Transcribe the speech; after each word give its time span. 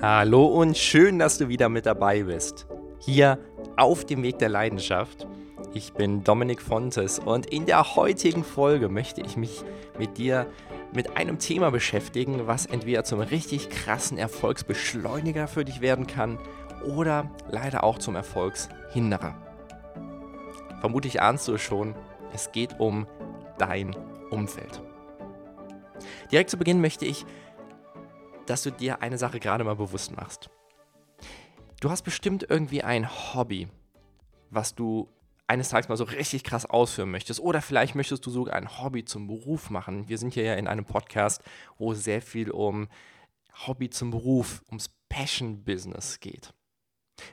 Hallo 0.00 0.46
und 0.46 0.76
schön, 0.76 1.18
dass 1.18 1.38
du 1.38 1.48
wieder 1.48 1.68
mit 1.68 1.86
dabei 1.86 2.24
bist. 2.24 2.66
Hier 3.00 3.38
auf 3.76 4.04
dem 4.04 4.22
Weg 4.22 4.38
der 4.38 4.48
Leidenschaft. 4.48 5.26
Ich 5.74 5.92
bin 5.92 6.22
Dominik 6.24 6.62
Fontes 6.62 7.18
und 7.18 7.46
in 7.46 7.66
der 7.66 7.96
heutigen 7.96 8.44
Folge 8.44 8.88
möchte 8.88 9.20
ich 9.20 9.36
mich 9.36 9.62
mit 9.98 10.18
dir 10.18 10.46
mit 10.94 11.16
einem 11.16 11.38
Thema 11.38 11.70
beschäftigen, 11.70 12.46
was 12.46 12.66
entweder 12.66 13.04
zum 13.04 13.20
richtig 13.20 13.68
krassen 13.70 14.18
Erfolgsbeschleuniger 14.18 15.48
für 15.48 15.64
dich 15.64 15.80
werden 15.80 16.06
kann 16.06 16.38
oder 16.86 17.30
leider 17.50 17.84
auch 17.84 17.98
zum 17.98 18.16
Erfolgshinderer. 18.16 19.34
Vermutlich 20.80 21.20
ahnst 21.20 21.48
du 21.48 21.54
es 21.54 21.62
schon, 21.62 21.94
es 22.32 22.52
geht 22.52 22.78
um 22.78 23.06
dein 23.58 23.96
Umfeld. 24.30 24.80
Direkt 26.30 26.50
zu 26.50 26.56
Beginn 26.56 26.80
möchte 26.80 27.04
ich 27.04 27.24
dass 28.46 28.62
du 28.62 28.70
dir 28.70 29.02
eine 29.02 29.18
Sache 29.18 29.40
gerade 29.40 29.64
mal 29.64 29.76
bewusst 29.76 30.14
machst. 30.16 30.50
Du 31.80 31.90
hast 31.90 32.02
bestimmt 32.02 32.46
irgendwie 32.48 32.82
ein 32.82 33.08
Hobby, 33.08 33.68
was 34.50 34.74
du 34.74 35.08
eines 35.46 35.68
Tages 35.68 35.88
mal 35.88 35.96
so 35.96 36.04
richtig 36.04 36.42
krass 36.42 36.66
ausführen 36.66 37.10
möchtest. 37.10 37.40
Oder 37.40 37.60
vielleicht 37.62 37.94
möchtest 37.94 38.24
du 38.26 38.30
sogar 38.30 38.56
ein 38.56 38.80
Hobby 38.80 39.04
zum 39.04 39.26
Beruf 39.26 39.70
machen. 39.70 40.08
Wir 40.08 40.18
sind 40.18 40.34
hier 40.34 40.44
ja 40.44 40.54
in 40.54 40.66
einem 40.66 40.84
Podcast, 40.84 41.42
wo 41.78 41.92
es 41.92 42.02
sehr 42.02 42.22
viel 42.22 42.50
um 42.50 42.88
Hobby 43.66 43.90
zum 43.90 44.10
Beruf, 44.10 44.62
ums 44.68 44.90
Passion-Business 45.08 46.20
geht. 46.20 46.52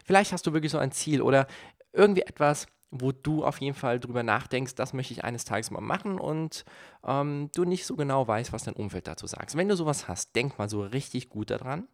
Vielleicht 0.05 0.32
hast 0.32 0.45
du 0.45 0.54
wirklich 0.54 0.71
so 0.71 0.77
ein 0.77 0.91
Ziel 0.91 1.21
oder 1.21 1.48
irgendwie 1.91 2.21
etwas, 2.21 2.68
wo 2.94 3.12
du 3.12 3.44
auf 3.44 3.60
jeden 3.60 3.76
Fall 3.76 4.00
drüber 4.00 4.24
nachdenkst, 4.24 4.76
das 4.76 4.94
möchte 4.94 5.14
ich 5.14 5.24
eines 5.24 5.46
Tages 5.46 5.72
mal 5.72 5.82
machen 5.82 6.20
und 6.20 6.64
ähm, 7.04 7.50
du 7.56 7.66
nicht 7.66 7.86
so 7.86 7.96
genau 7.96 8.28
weißt, 8.28 8.54
was 8.54 8.64
dein 8.64 8.76
Umfeld 8.76 9.08
dazu 9.08 9.28
sagt. 9.28 9.56
Wenn 9.56 9.68
du 9.68 9.76
sowas 9.76 10.08
hast, 10.08 10.36
denk 10.36 10.58
mal 10.60 10.70
so 10.70 10.82
richtig 10.84 11.30
gut 11.30 11.50
daran. 11.50 11.88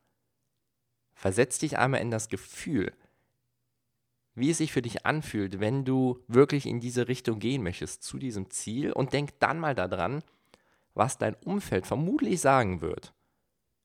Versetz 1.14 1.60
dich 1.60 1.78
einmal 1.78 2.02
in 2.02 2.12
das 2.12 2.30
Gefühl, 2.30 2.94
wie 4.36 4.52
es 4.52 4.58
sich 4.58 4.72
für 4.72 4.82
dich 4.82 5.06
anfühlt, 5.06 5.60
wenn 5.60 5.86
du 5.86 6.24
wirklich 6.28 6.66
in 6.66 6.80
diese 6.80 7.08
Richtung 7.08 7.40
gehen 7.40 7.64
möchtest, 7.64 8.04
zu 8.04 8.18
diesem 8.18 8.50
Ziel 8.50 8.92
und 8.92 9.14
denk 9.14 9.40
dann 9.40 9.60
mal 9.60 9.76
daran, 9.76 10.24
was 10.94 11.18
dein 11.18 11.36
Umfeld 11.46 11.88
vermutlich 11.88 12.42
sagen 12.42 12.82
wird, 12.82 13.14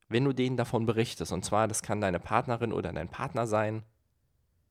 wenn 0.07 0.23
du 0.23 0.33
denen 0.33 0.57
davon 0.57 0.85
berichtest. 0.85 1.31
Und 1.31 1.43
zwar, 1.43 1.67
das 1.67 1.81
kann 1.81 2.01
deine 2.01 2.19
Partnerin 2.19 2.71
oder 2.71 2.93
dein 2.93 3.09
Partner 3.09 3.47
sein, 3.47 3.83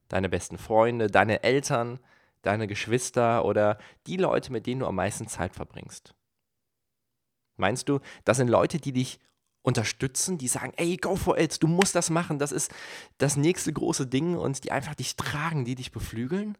deine 0.08 0.28
besten 0.28 0.58
Freunde, 0.58 1.08
deine 1.08 1.42
Eltern, 1.42 1.98
deine 2.46 2.66
Geschwister 2.66 3.44
oder 3.44 3.78
die 4.06 4.16
Leute, 4.16 4.52
mit 4.52 4.66
denen 4.66 4.80
du 4.80 4.86
am 4.86 4.96
meisten 4.96 5.28
Zeit 5.28 5.54
verbringst? 5.54 6.14
Meinst 7.56 7.88
du, 7.88 8.00
das 8.24 8.36
sind 8.36 8.48
Leute, 8.48 8.78
die 8.78 8.92
dich 8.92 9.20
unterstützen, 9.62 10.36
die 10.36 10.48
sagen, 10.48 10.72
ey, 10.76 10.96
go 10.96 11.16
for 11.16 11.38
it, 11.38 11.62
du 11.62 11.66
musst 11.66 11.94
das 11.94 12.10
machen, 12.10 12.38
das 12.38 12.52
ist 12.52 12.72
das 13.18 13.36
nächste 13.36 13.72
große 13.72 14.06
Ding 14.06 14.36
und 14.36 14.62
die 14.64 14.72
einfach 14.72 14.94
dich 14.94 15.16
tragen, 15.16 15.64
die 15.64 15.74
dich 15.74 15.90
beflügeln? 15.90 16.58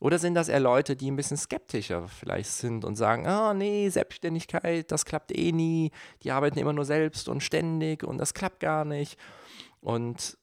Oder 0.00 0.20
sind 0.20 0.34
das 0.34 0.48
eher 0.48 0.60
Leute, 0.60 0.94
die 0.94 1.10
ein 1.10 1.16
bisschen 1.16 1.36
skeptischer 1.36 2.06
vielleicht 2.06 2.50
sind 2.50 2.84
und 2.84 2.94
sagen, 2.94 3.26
ah 3.26 3.50
oh, 3.50 3.54
nee, 3.54 3.88
Selbstständigkeit, 3.88 4.92
das 4.92 5.04
klappt 5.04 5.36
eh 5.36 5.50
nie, 5.50 5.90
die 6.22 6.30
arbeiten 6.30 6.60
immer 6.60 6.72
nur 6.72 6.84
selbst 6.84 7.28
und 7.28 7.42
ständig 7.42 8.04
und 8.04 8.18
das 8.18 8.32
klappt 8.32 8.60
gar 8.60 8.84
nicht. 8.84 9.18
Und 9.80 10.38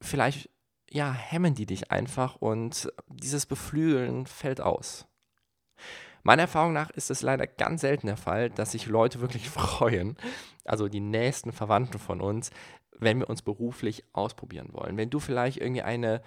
vielleicht 0.00 0.48
ja, 0.90 1.12
hemmen 1.12 1.54
die 1.54 1.66
dich 1.66 1.90
einfach 1.90 2.36
und 2.36 2.92
dieses 3.06 3.46
Beflügeln 3.46 4.26
fällt 4.26 4.60
aus. 4.60 5.06
Meiner 6.22 6.42
Erfahrung 6.42 6.72
nach 6.72 6.90
ist 6.90 7.10
es 7.10 7.22
leider 7.22 7.46
ganz 7.46 7.80
selten 7.80 8.08
der 8.08 8.16
Fall, 8.16 8.50
dass 8.50 8.72
sich 8.72 8.86
Leute 8.86 9.20
wirklich 9.20 9.48
freuen, 9.50 10.16
also 10.64 10.88
die 10.88 11.00
nächsten 11.00 11.52
Verwandten 11.52 11.98
von 11.98 12.20
uns, 12.20 12.50
wenn 12.98 13.20
wir 13.20 13.30
uns 13.30 13.40
beruflich 13.40 14.04
ausprobieren 14.12 14.68
wollen. 14.72 14.96
Wenn 14.96 15.10
du 15.10 15.20
vielleicht 15.20 15.58
irgendwie 15.58 15.82
eine 15.82 16.20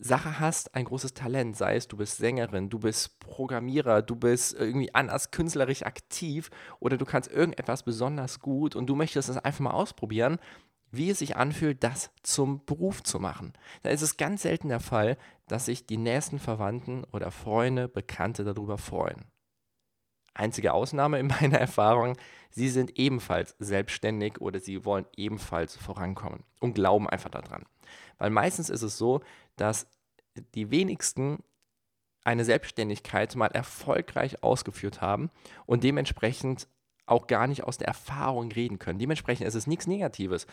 Sache 0.00 0.38
hast, 0.38 0.74
ein 0.74 0.84
großes 0.84 1.14
Talent, 1.14 1.56
sei 1.56 1.76
es 1.76 1.88
du 1.88 1.96
bist 1.96 2.18
Sängerin, 2.18 2.70
du 2.70 2.78
bist 2.78 3.18
Programmierer, 3.20 4.02
du 4.02 4.16
bist 4.16 4.54
irgendwie 4.54 4.94
anders 4.94 5.30
künstlerisch 5.30 5.82
aktiv 5.82 6.50
oder 6.80 6.96
du 6.96 7.04
kannst 7.04 7.30
irgendetwas 7.30 7.82
besonders 7.82 8.40
gut 8.40 8.76
und 8.76 8.86
du 8.86 8.94
möchtest 8.94 9.28
es 9.28 9.38
einfach 9.38 9.60
mal 9.60 9.70
ausprobieren, 9.72 10.38
wie 10.90 11.10
es 11.10 11.18
sich 11.18 11.36
anfühlt, 11.36 11.82
das 11.84 12.10
zum 12.22 12.64
Beruf 12.64 13.02
zu 13.02 13.20
machen. 13.20 13.52
Da 13.82 13.90
ist 13.90 14.02
es 14.02 14.16
ganz 14.16 14.42
selten 14.42 14.68
der 14.68 14.80
Fall, 14.80 15.16
dass 15.46 15.66
sich 15.66 15.86
die 15.86 15.96
nächsten 15.96 16.38
Verwandten 16.38 17.04
oder 17.12 17.30
Freunde, 17.30 17.88
Bekannte 17.88 18.44
darüber 18.44 18.78
freuen. 18.78 19.24
Einzige 20.34 20.72
Ausnahme 20.72 21.18
in 21.18 21.26
meiner 21.40 21.58
Erfahrung, 21.58 22.16
sie 22.50 22.68
sind 22.68 22.98
ebenfalls 22.98 23.54
selbstständig 23.58 24.40
oder 24.40 24.60
sie 24.60 24.84
wollen 24.84 25.06
ebenfalls 25.16 25.76
vorankommen 25.76 26.44
und 26.60 26.74
glauben 26.74 27.08
einfach 27.08 27.30
daran. 27.30 27.64
Weil 28.18 28.30
meistens 28.30 28.70
ist 28.70 28.82
es 28.82 28.98
so, 28.98 29.20
dass 29.56 29.86
die 30.54 30.70
wenigsten 30.70 31.42
eine 32.24 32.44
Selbstständigkeit 32.44 33.34
mal 33.36 33.46
erfolgreich 33.46 34.42
ausgeführt 34.42 35.00
haben 35.00 35.30
und 35.66 35.82
dementsprechend 35.82 36.68
auch 37.10 37.26
gar 37.26 37.46
nicht 37.46 37.64
aus 37.64 37.78
der 37.78 37.88
Erfahrung 37.88 38.50
reden 38.52 38.78
können. 38.78 38.98
Dementsprechend 38.98 39.46
ist 39.46 39.54
es 39.54 39.66
nichts 39.66 39.86
Negatives. 39.86 40.46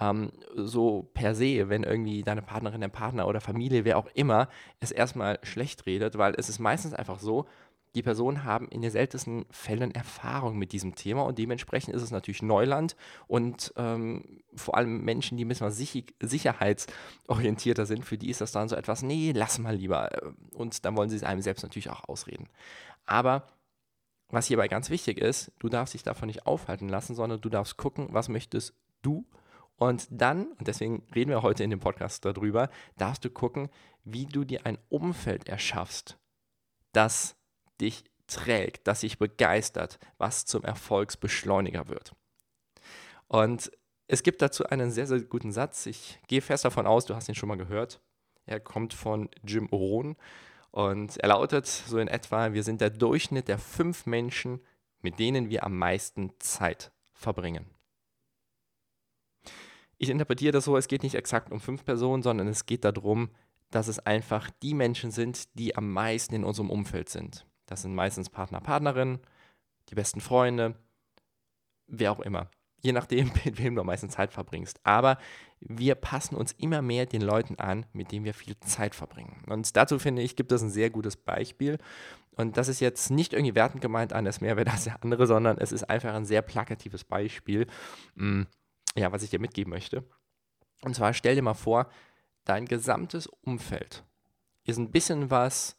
Ähm, 0.00 0.32
so 0.54 1.10
per 1.14 1.34
se, 1.34 1.68
wenn 1.68 1.82
irgendwie 1.82 2.22
deine 2.22 2.42
Partnerin, 2.42 2.80
dein 2.80 2.90
Partner 2.90 3.28
oder 3.28 3.40
Familie, 3.40 3.84
wer 3.84 3.98
auch 3.98 4.08
immer, 4.14 4.48
es 4.80 4.90
erstmal 4.90 5.38
schlecht 5.42 5.86
redet, 5.86 6.18
weil 6.18 6.34
es 6.36 6.48
ist 6.48 6.58
meistens 6.58 6.94
einfach 6.94 7.18
so, 7.18 7.46
die 7.94 8.02
Personen 8.02 8.44
haben 8.44 8.68
in 8.68 8.82
den 8.82 8.90
seltensten 8.90 9.46
Fällen 9.50 9.90
Erfahrung 9.90 10.56
mit 10.56 10.72
diesem 10.72 10.94
Thema 10.94 11.22
und 11.22 11.38
dementsprechend 11.38 11.94
ist 11.94 12.02
es 12.02 12.12
natürlich 12.12 12.42
Neuland 12.42 12.94
und 13.26 13.72
ähm, 13.76 14.42
vor 14.54 14.76
allem 14.76 15.04
Menschen, 15.04 15.36
die 15.36 15.44
ein 15.44 15.48
bisschen 15.48 15.70
sich 15.72 16.04
sicherheitsorientierter 16.20 17.86
sind, 17.86 18.04
für 18.04 18.16
die 18.16 18.30
ist 18.30 18.40
das 18.40 18.52
dann 18.52 18.68
so 18.68 18.76
etwas, 18.76 19.02
nee, 19.02 19.32
lass 19.34 19.58
mal 19.58 19.74
lieber. 19.74 20.10
Und 20.54 20.84
dann 20.84 20.96
wollen 20.96 21.10
sie 21.10 21.16
es 21.16 21.24
einem 21.24 21.42
selbst 21.42 21.62
natürlich 21.62 21.90
auch 21.90 22.08
ausreden. 22.08 22.48
Aber 23.06 23.46
was 24.30 24.46
hierbei 24.46 24.68
ganz 24.68 24.90
wichtig 24.90 25.18
ist, 25.18 25.52
du 25.58 25.68
darfst 25.68 25.94
dich 25.94 26.02
davon 26.02 26.26
nicht 26.28 26.46
aufhalten 26.46 26.88
lassen, 26.88 27.14
sondern 27.14 27.40
du 27.40 27.48
darfst 27.48 27.76
gucken, 27.76 28.08
was 28.10 28.28
möchtest 28.28 28.74
du. 29.02 29.26
Und 29.76 30.06
dann, 30.10 30.52
und 30.52 30.68
deswegen 30.68 31.06
reden 31.14 31.30
wir 31.30 31.42
heute 31.42 31.64
in 31.64 31.70
dem 31.70 31.80
Podcast 31.80 32.24
darüber, 32.24 32.68
darfst 32.98 33.24
du 33.24 33.30
gucken, 33.30 33.70
wie 34.04 34.26
du 34.26 34.44
dir 34.44 34.66
ein 34.66 34.78
Umfeld 34.88 35.48
erschaffst, 35.48 36.18
das 36.92 37.36
dich 37.80 38.04
trägt, 38.26 38.86
das 38.86 39.00
dich 39.00 39.18
begeistert, 39.18 39.98
was 40.18 40.44
zum 40.44 40.64
Erfolgsbeschleuniger 40.64 41.88
wird. 41.88 42.14
Und 43.26 43.70
es 44.06 44.22
gibt 44.22 44.42
dazu 44.42 44.66
einen 44.66 44.90
sehr, 44.90 45.06
sehr 45.06 45.20
guten 45.20 45.52
Satz. 45.52 45.86
Ich 45.86 46.18
gehe 46.26 46.42
fest 46.42 46.64
davon 46.64 46.86
aus, 46.86 47.06
du 47.06 47.14
hast 47.14 47.28
ihn 47.28 47.34
schon 47.34 47.48
mal 47.48 47.56
gehört. 47.56 48.00
Er 48.44 48.60
kommt 48.60 48.92
von 48.92 49.28
Jim 49.44 49.66
Rohn 49.66 50.16
und 50.70 51.16
er 51.18 51.28
lautet 51.28 51.66
so 51.66 51.98
in 51.98 52.08
etwa, 52.08 52.52
wir 52.52 52.62
sind 52.62 52.80
der 52.80 52.90
Durchschnitt 52.90 53.48
der 53.48 53.58
fünf 53.58 54.06
Menschen, 54.06 54.60
mit 55.00 55.18
denen 55.18 55.50
wir 55.50 55.64
am 55.64 55.76
meisten 55.76 56.32
Zeit 56.38 56.92
verbringen. 57.12 57.66
Ich 59.98 60.08
interpretiere 60.08 60.52
das 60.52 60.64
so, 60.64 60.76
es 60.76 60.88
geht 60.88 61.02
nicht 61.02 61.14
exakt 61.14 61.52
um 61.52 61.60
fünf 61.60 61.84
Personen, 61.84 62.22
sondern 62.22 62.48
es 62.48 62.66
geht 62.66 62.84
darum, 62.84 63.30
dass 63.70 63.88
es 63.88 63.98
einfach 63.98 64.50
die 64.62 64.74
Menschen 64.74 65.10
sind, 65.10 65.58
die 65.58 65.76
am 65.76 65.92
meisten 65.92 66.34
in 66.34 66.44
unserem 66.44 66.70
Umfeld 66.70 67.08
sind. 67.08 67.46
Das 67.66 67.82
sind 67.82 67.94
meistens 67.94 68.30
Partner, 68.30 68.60
Partnerinnen, 68.60 69.20
die 69.88 69.94
besten 69.94 70.20
Freunde, 70.20 70.76
wer 71.86 72.12
auch 72.12 72.20
immer 72.20 72.50
je 72.82 72.92
nachdem, 72.92 73.30
mit 73.44 73.58
wem 73.58 73.74
du 73.74 73.80
am 73.80 73.86
meisten 73.86 74.10
Zeit 74.10 74.32
verbringst. 74.32 74.80
Aber 74.82 75.18
wir 75.60 75.94
passen 75.94 76.36
uns 76.36 76.52
immer 76.52 76.82
mehr 76.82 77.06
den 77.06 77.20
Leuten 77.20 77.58
an, 77.58 77.86
mit 77.92 78.12
denen 78.12 78.24
wir 78.24 78.34
viel 78.34 78.58
Zeit 78.60 78.94
verbringen. 78.94 79.42
Und 79.46 79.76
dazu 79.76 79.98
finde 79.98 80.22
ich, 80.22 80.36
gibt 80.36 80.52
es 80.52 80.62
ein 80.62 80.70
sehr 80.70 80.90
gutes 80.90 81.16
Beispiel. 81.16 81.78
Und 82.32 82.56
das 82.56 82.68
ist 82.68 82.80
jetzt 82.80 83.10
nicht 83.10 83.34
irgendwie 83.34 83.54
wertend 83.54 83.82
gemeint 83.82 84.12
an 84.12 84.24
das 84.24 84.40
Mehrwert 84.40 84.70
als 84.70 84.84
der 84.84 85.02
andere, 85.02 85.26
sondern 85.26 85.58
es 85.58 85.72
ist 85.72 85.84
einfach 85.84 86.14
ein 86.14 86.24
sehr 86.24 86.42
plakatives 86.42 87.04
Beispiel, 87.04 87.66
mm, 88.14 88.42
ja, 88.96 89.12
was 89.12 89.22
ich 89.22 89.30
dir 89.30 89.40
mitgeben 89.40 89.70
möchte. 89.70 90.04
Und 90.82 90.94
zwar 90.94 91.12
stell 91.12 91.34
dir 91.34 91.42
mal 91.42 91.54
vor, 91.54 91.88
dein 92.44 92.64
gesamtes 92.64 93.26
Umfeld 93.26 94.04
ist 94.64 94.78
ein 94.78 94.90
bisschen 94.90 95.30
was 95.30 95.76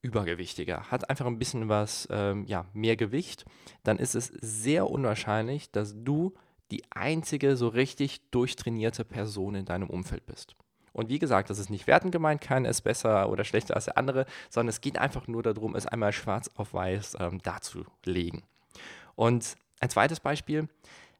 übergewichtiger, 0.00 0.90
hat 0.90 1.08
einfach 1.08 1.26
ein 1.26 1.38
bisschen 1.38 1.68
was, 1.68 2.08
ähm, 2.10 2.44
ja, 2.46 2.66
mehr 2.72 2.96
Gewicht, 2.96 3.44
dann 3.82 3.98
ist 3.98 4.14
es 4.14 4.26
sehr 4.26 4.88
unwahrscheinlich, 4.88 5.70
dass 5.70 5.94
du 5.96 6.34
die 6.70 6.82
einzige 6.90 7.56
so 7.56 7.68
richtig 7.68 8.30
durchtrainierte 8.30 9.04
Person 9.04 9.54
in 9.54 9.64
deinem 9.64 9.90
Umfeld 9.90 10.26
bist. 10.26 10.56
Und 10.92 11.08
wie 11.08 11.18
gesagt, 11.18 11.50
das 11.50 11.58
ist 11.58 11.70
nicht 11.70 11.86
wertend 11.86 12.12
gemeint, 12.12 12.40
keiner 12.40 12.68
ist 12.68 12.82
besser 12.82 13.28
oder 13.28 13.44
schlechter 13.44 13.74
als 13.74 13.86
der 13.86 13.98
andere, 13.98 14.26
sondern 14.48 14.68
es 14.68 14.80
geht 14.80 14.96
einfach 14.96 15.26
nur 15.26 15.42
darum, 15.42 15.74
es 15.74 15.86
einmal 15.86 16.12
schwarz 16.12 16.48
auf 16.54 16.72
weiß 16.72 17.16
ähm, 17.18 17.42
darzulegen. 17.42 18.44
Und 19.16 19.56
ein 19.80 19.90
zweites 19.90 20.20
Beispiel, 20.20 20.68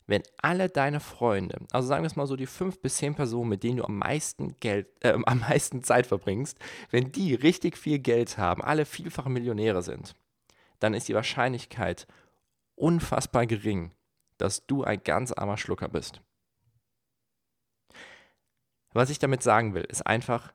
wenn 0.07 0.23
alle 0.37 0.69
deine 0.69 1.01
Freunde, 1.01 1.59
also 1.71 1.89
sagen 1.89 2.05
wir 2.05 2.07
es 2.07 2.17
mal 2.17 2.27
so 2.27 2.37
die 2.37 2.47
fünf 2.47 2.81
bis 2.81 2.97
zehn 2.97 3.15
Personen, 3.15 3.49
mit 3.49 3.63
denen 3.63 3.79
du 3.79 3.85
am 3.85 3.99
meisten 3.99 4.55
Geld, 4.61 4.87
äh, 5.01 5.13
am 5.25 5.41
meisten 5.41 5.83
Zeit 5.83 6.07
verbringst, 6.07 6.59
wenn 6.91 7.11
die 7.11 7.35
richtig 7.35 7.77
viel 7.77 7.99
Geld 7.99 8.39
haben, 8.39 8.63
alle 8.63 8.85
vielfache 8.85 9.31
Millionäre 9.31 9.83
sind, 9.83 10.15
dann 10.79 10.95
ist 10.95 11.09
die 11.09 11.15
Wahrscheinlichkeit 11.15 12.07
unfassbar 12.77 13.47
gering, 13.47 13.93
dass 14.39 14.67
du 14.67 14.85
ein 14.85 15.03
ganz 15.03 15.33
armer 15.33 15.57
Schlucker 15.57 15.89
bist. 15.89 16.21
Was 18.93 19.11
ich 19.11 19.19
damit 19.19 19.43
sagen 19.43 19.75
will, 19.75 19.83
ist 19.83 20.07
einfach, 20.07 20.53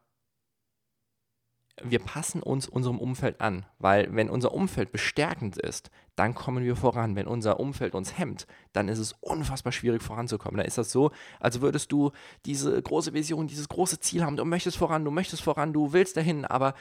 wir 1.83 1.99
passen 1.99 2.41
uns 2.41 2.67
unserem 2.67 2.99
Umfeld 2.99 3.41
an, 3.41 3.65
weil 3.77 4.13
wenn 4.15 4.29
unser 4.29 4.53
Umfeld 4.53 4.91
bestärkend 4.91 5.57
ist, 5.57 5.89
dann 6.15 6.35
kommen 6.35 6.63
wir 6.63 6.75
voran. 6.75 7.15
Wenn 7.15 7.27
unser 7.27 7.59
Umfeld 7.59 7.95
uns 7.95 8.17
hemmt, 8.17 8.47
dann 8.73 8.89
ist 8.89 8.99
es 8.99 9.13
unfassbar 9.21 9.71
schwierig 9.71 10.01
voranzukommen. 10.01 10.57
Da 10.57 10.63
ist 10.63 10.77
das 10.77 10.91
so, 10.91 11.11
als 11.39 11.61
würdest 11.61 11.91
du 11.91 12.11
diese 12.45 12.81
große 12.81 13.13
Vision, 13.13 13.47
dieses 13.47 13.69
große 13.69 13.99
Ziel 13.99 14.23
haben, 14.23 14.37
du 14.37 14.45
möchtest 14.45 14.77
voran, 14.77 15.05
du 15.05 15.11
möchtest 15.11 15.43
voran, 15.43 15.73
du 15.73 15.93
willst 15.93 16.17
dahin, 16.17 16.45
aber 16.45 16.73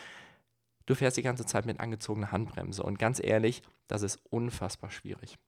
du 0.86 0.94
fährst 0.94 1.16
die 1.16 1.22
ganze 1.22 1.46
Zeit 1.46 1.66
mit 1.66 1.80
angezogener 1.80 2.32
Handbremse. 2.32 2.82
Und 2.82 2.98
ganz 2.98 3.20
ehrlich, 3.22 3.62
das 3.86 4.02
ist 4.02 4.20
unfassbar 4.30 4.90
schwierig. 4.90 5.38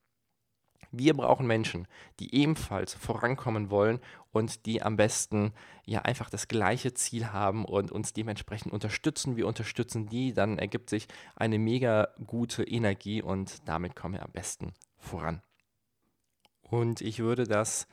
Wir 0.92 1.14
brauchen 1.14 1.46
Menschen, 1.46 1.86
die 2.18 2.34
ebenfalls 2.34 2.94
vorankommen 2.94 3.70
wollen 3.70 4.00
und 4.32 4.66
die 4.66 4.82
am 4.82 4.96
besten 4.96 5.52
ja 5.84 6.02
einfach 6.02 6.30
das 6.30 6.48
gleiche 6.48 6.94
Ziel 6.94 7.26
haben 7.32 7.64
und 7.64 7.92
uns 7.92 8.12
dementsprechend 8.12 8.72
unterstützen. 8.72 9.36
Wir 9.36 9.46
unterstützen 9.46 10.08
die, 10.08 10.32
dann 10.32 10.58
ergibt 10.58 10.90
sich 10.90 11.06
eine 11.36 11.58
mega 11.58 12.08
gute 12.26 12.64
Energie 12.64 13.22
und 13.22 13.68
damit 13.68 13.94
kommen 13.94 14.14
wir 14.14 14.22
am 14.22 14.32
besten 14.32 14.72
voran. 14.98 15.42
Und 16.62 17.00
ich 17.00 17.18
würde 17.18 17.44
das 17.44 17.86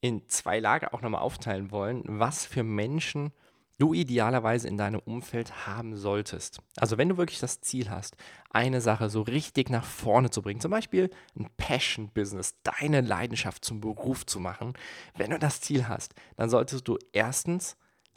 in 0.00 0.28
zwei 0.28 0.60
Lager 0.60 0.94
auch 0.94 1.02
nochmal 1.02 1.22
aufteilen 1.22 1.70
wollen, 1.70 2.02
was 2.06 2.46
für 2.46 2.62
Menschen 2.62 3.32
du 3.78 3.94
idealerweise 3.94 4.68
in 4.68 4.76
deinem 4.76 5.00
Umfeld 5.00 5.66
haben 5.66 5.96
solltest. 5.96 6.60
Also 6.76 6.98
wenn 6.98 7.08
du 7.08 7.16
wirklich 7.16 7.38
das 7.38 7.60
Ziel 7.60 7.90
hast, 7.90 8.16
eine 8.50 8.80
Sache 8.80 9.08
so 9.08 9.22
richtig 9.22 9.70
nach 9.70 9.84
vorne 9.84 10.30
zu 10.30 10.42
bringen, 10.42 10.60
zum 10.60 10.72
Beispiel 10.72 11.10
ein 11.38 11.48
Passion-Business, 11.56 12.56
deine 12.62 13.00
Leidenschaft 13.00 13.64
zum 13.64 13.80
Beruf 13.80 14.26
zu 14.26 14.40
machen, 14.40 14.74
wenn 15.16 15.30
du 15.30 15.38
das 15.38 15.60
Ziel 15.60 15.88
hast, 15.88 16.14
dann 16.36 16.50
solltest 16.50 16.88
du 16.88 16.98
erstens 17.12 17.76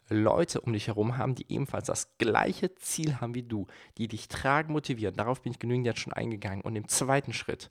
Leute 0.10 0.60
um 0.62 0.74
dich 0.74 0.88
herum 0.88 1.18
haben, 1.18 1.36
die 1.36 1.46
ebenfalls 1.48 1.88
das 1.88 2.18
gleiche 2.18 2.76
Ziel 2.76 3.22
haben 3.22 3.36
wie 3.36 3.44
du, 3.44 3.68
die 3.98 4.08
dich 4.08 4.28
tragen, 4.28 4.74
motivieren. 4.74 5.16
Darauf 5.16 5.42
bin 5.42 5.54
ich 5.54 5.60
genügend 5.60 5.86
jetzt 5.86 6.02
schon 6.02 6.12
eingegangen. 6.12 6.62
Und 6.62 6.76
im 6.76 6.88
zweiten 6.90 7.32
Schritt, 7.32 7.70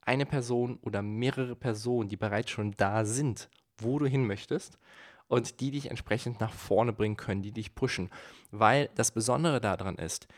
eine 0.00 0.24
Person 0.24 0.78
oder 0.82 1.02
mehrere 1.02 1.54
Personen, 1.54 2.08
die 2.08 2.16
bereits 2.16 2.50
schon 2.50 2.72
da 2.76 3.04
sind, 3.04 3.50
wo 3.78 3.98
du 3.98 4.06
hin 4.06 4.26
möchtest 4.26 4.78
und 5.28 5.60
die 5.60 5.70
dich 5.70 5.90
entsprechend 5.90 6.40
nach 6.40 6.52
vorne 6.52 6.92
bringen 6.92 7.16
können, 7.16 7.42
die 7.42 7.52
dich 7.52 7.74
pushen. 7.74 8.10
Weil 8.50 8.90
das 8.94 9.10
Besondere 9.10 9.60
daran 9.60 9.96
ist, 9.96 10.28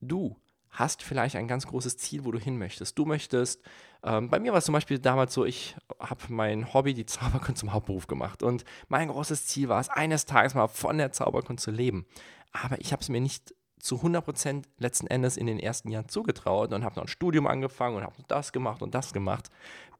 du 0.00 0.36
hast 0.70 1.02
vielleicht 1.02 1.36
ein 1.36 1.48
ganz 1.48 1.66
großes 1.66 1.96
Ziel, 1.96 2.24
wo 2.24 2.32
du 2.32 2.38
hin 2.38 2.58
möchtest. 2.58 2.98
Du 2.98 3.06
möchtest, 3.06 3.62
ähm, 4.02 4.28
bei 4.28 4.38
mir 4.38 4.52
war 4.52 4.58
es 4.58 4.66
zum 4.66 4.74
Beispiel 4.74 4.98
damals 4.98 5.32
so, 5.32 5.44
ich 5.44 5.74
habe 5.98 6.22
mein 6.28 6.72
Hobby, 6.72 6.94
die 6.94 7.06
Zauberkunst, 7.06 7.60
zum 7.60 7.72
Hauptberuf 7.72 8.06
gemacht. 8.06 8.42
Und 8.42 8.64
mein 8.88 9.08
großes 9.08 9.46
Ziel 9.46 9.68
war 9.68 9.80
es, 9.80 9.88
eines 9.88 10.26
Tages 10.26 10.54
mal 10.54 10.68
von 10.68 10.98
der 10.98 11.12
Zauberkunst 11.12 11.64
zu 11.64 11.70
leben. 11.70 12.06
Aber 12.52 12.80
ich 12.80 12.92
habe 12.92 13.02
es 13.02 13.08
mir 13.08 13.20
nicht 13.20 13.54
zu 13.80 13.96
100% 13.96 14.64
letzten 14.78 15.06
Endes 15.06 15.36
in 15.36 15.46
den 15.46 15.58
ersten 15.58 15.90
Jahren 15.90 16.08
zugetraut 16.08 16.72
und 16.72 16.84
habe 16.84 16.96
noch 16.96 17.04
ein 17.04 17.08
Studium 17.08 17.46
angefangen 17.46 17.96
und 17.96 18.02
habe 18.02 18.14
das 18.28 18.52
gemacht 18.52 18.82
und 18.82 18.94
das 18.94 19.12
gemacht, 19.12 19.50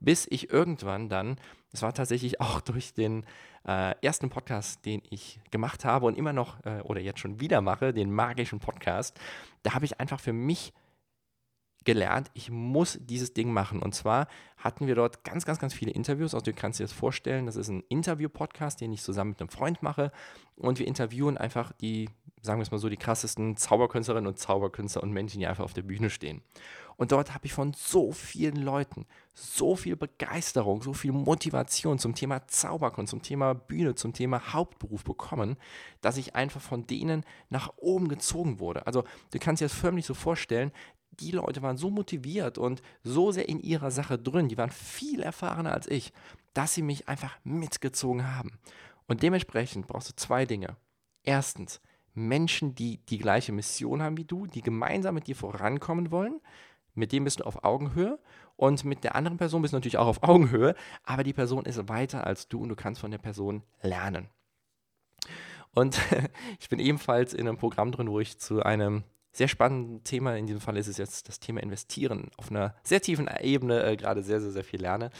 bis 0.00 0.26
ich 0.30 0.50
irgendwann 0.50 1.08
dann, 1.08 1.36
das 1.70 1.82
war 1.82 1.92
tatsächlich 1.92 2.40
auch 2.40 2.60
durch 2.60 2.94
den 2.94 3.24
äh, 3.66 3.94
ersten 4.00 4.30
Podcast, 4.30 4.84
den 4.86 5.02
ich 5.10 5.40
gemacht 5.50 5.84
habe 5.84 6.06
und 6.06 6.16
immer 6.16 6.32
noch 6.32 6.64
äh, 6.64 6.80
oder 6.82 7.00
jetzt 7.00 7.20
schon 7.20 7.40
wieder 7.40 7.60
mache, 7.60 7.92
den 7.92 8.12
magischen 8.12 8.60
Podcast, 8.60 9.18
da 9.62 9.74
habe 9.74 9.84
ich 9.84 10.00
einfach 10.00 10.20
für 10.20 10.32
mich 10.32 10.72
gelernt, 11.86 12.30
ich 12.34 12.50
muss 12.50 12.98
dieses 13.00 13.32
Ding 13.32 13.50
machen. 13.50 13.80
Und 13.80 13.94
zwar 13.94 14.26
hatten 14.58 14.86
wir 14.86 14.94
dort 14.94 15.24
ganz, 15.24 15.46
ganz, 15.46 15.58
ganz 15.58 15.72
viele 15.72 15.92
Interviews. 15.92 16.34
Also 16.34 16.44
du 16.44 16.52
kannst 16.52 16.80
dir 16.80 16.84
das 16.84 16.92
vorstellen, 16.92 17.46
das 17.46 17.56
ist 17.56 17.68
ein 17.68 17.82
Interview-Podcast, 17.88 18.80
den 18.80 18.92
ich 18.92 19.02
zusammen 19.02 19.30
mit 19.30 19.40
einem 19.40 19.48
Freund 19.48 19.82
mache. 19.82 20.12
Und 20.56 20.78
wir 20.78 20.86
interviewen 20.86 21.38
einfach 21.38 21.72
die, 21.72 22.10
sagen 22.46 22.58
wir 22.60 22.62
es 22.62 22.70
mal 22.70 22.78
so, 22.78 22.88
die 22.88 22.96
krassesten 22.96 23.56
Zauberkünstlerinnen 23.56 24.28
und 24.28 24.38
Zauberkünstler 24.38 25.02
und 25.02 25.12
Menschen, 25.12 25.40
die 25.40 25.46
einfach 25.46 25.64
auf 25.64 25.74
der 25.74 25.82
Bühne 25.82 26.08
stehen. 26.08 26.42
Und 26.96 27.12
dort 27.12 27.34
habe 27.34 27.44
ich 27.44 27.52
von 27.52 27.74
so 27.74 28.12
vielen 28.12 28.56
Leuten 28.56 29.04
so 29.34 29.76
viel 29.76 29.96
Begeisterung, 29.96 30.80
so 30.80 30.94
viel 30.94 31.12
Motivation 31.12 31.98
zum 31.98 32.14
Thema 32.14 32.48
Zauberkunst, 32.48 33.10
zum 33.10 33.20
Thema 33.20 33.54
Bühne, 33.54 33.94
zum 33.94 34.14
Thema 34.14 34.54
Hauptberuf 34.54 35.04
bekommen, 35.04 35.56
dass 36.00 36.16
ich 36.16 36.34
einfach 36.34 36.62
von 36.62 36.86
denen 36.86 37.24
nach 37.50 37.74
oben 37.76 38.08
gezogen 38.08 38.60
wurde. 38.60 38.86
Also 38.86 39.04
du 39.32 39.38
kannst 39.38 39.60
dir 39.60 39.66
das 39.66 39.74
förmlich 39.74 40.06
so 40.06 40.14
vorstellen, 40.14 40.72
die 41.20 41.32
Leute 41.32 41.62
waren 41.62 41.76
so 41.76 41.90
motiviert 41.90 42.58
und 42.58 42.82
so 43.02 43.30
sehr 43.30 43.48
in 43.48 43.60
ihrer 43.60 43.90
Sache 43.90 44.18
drin, 44.18 44.48
die 44.48 44.58
waren 44.58 44.70
viel 44.70 45.20
erfahrener 45.20 45.72
als 45.72 45.86
ich, 45.86 46.12
dass 46.54 46.74
sie 46.74 46.82
mich 46.82 47.08
einfach 47.08 47.36
mitgezogen 47.44 48.34
haben. 48.34 48.58
Und 49.06 49.22
dementsprechend 49.22 49.86
brauchst 49.86 50.10
du 50.10 50.16
zwei 50.16 50.46
Dinge. 50.46 50.76
Erstens, 51.22 51.80
Menschen, 52.16 52.74
die 52.74 52.98
die 53.06 53.18
gleiche 53.18 53.52
Mission 53.52 54.02
haben 54.02 54.16
wie 54.16 54.24
du, 54.24 54.46
die 54.46 54.62
gemeinsam 54.62 55.14
mit 55.14 55.26
dir 55.28 55.36
vorankommen 55.36 56.10
wollen 56.10 56.40
mit 56.96 57.12
dem 57.12 57.24
bist 57.24 57.40
du 57.40 57.44
auf 57.44 57.62
Augenhöhe 57.62 58.18
und 58.56 58.84
mit 58.84 59.04
der 59.04 59.14
anderen 59.14 59.38
Person 59.38 59.62
bist 59.62 59.72
du 59.72 59.76
natürlich 59.76 59.98
auch 59.98 60.06
auf 60.06 60.22
Augenhöhe, 60.22 60.74
aber 61.04 61.22
die 61.22 61.34
Person 61.34 61.64
ist 61.66 61.88
weiter 61.88 62.26
als 62.26 62.48
du 62.48 62.62
und 62.62 62.70
du 62.70 62.76
kannst 62.76 63.00
von 63.00 63.10
der 63.10 63.18
Person 63.18 63.62
lernen. 63.82 64.28
Und 65.72 66.00
ich 66.58 66.68
bin 66.68 66.78
ebenfalls 66.78 67.34
in 67.34 67.46
einem 67.46 67.58
Programm 67.58 67.92
drin, 67.92 68.10
wo 68.10 68.18
ich 68.18 68.38
zu 68.38 68.62
einem 68.62 69.04
sehr 69.32 69.48
spannenden 69.48 70.02
Thema, 70.04 70.34
in 70.36 70.46
diesem 70.46 70.62
Fall 70.62 70.78
ist 70.78 70.88
es 70.88 70.96
jetzt 70.96 71.28
das 71.28 71.38
Thema 71.38 71.62
Investieren, 71.62 72.30
auf 72.38 72.50
einer 72.50 72.74
sehr 72.82 73.02
tiefen 73.02 73.28
Ebene 73.40 73.84
äh, 73.84 73.96
gerade 73.96 74.22
sehr, 74.22 74.40
sehr, 74.40 74.52
sehr 74.52 74.64
viel 74.64 74.80
lerne. 74.80 75.10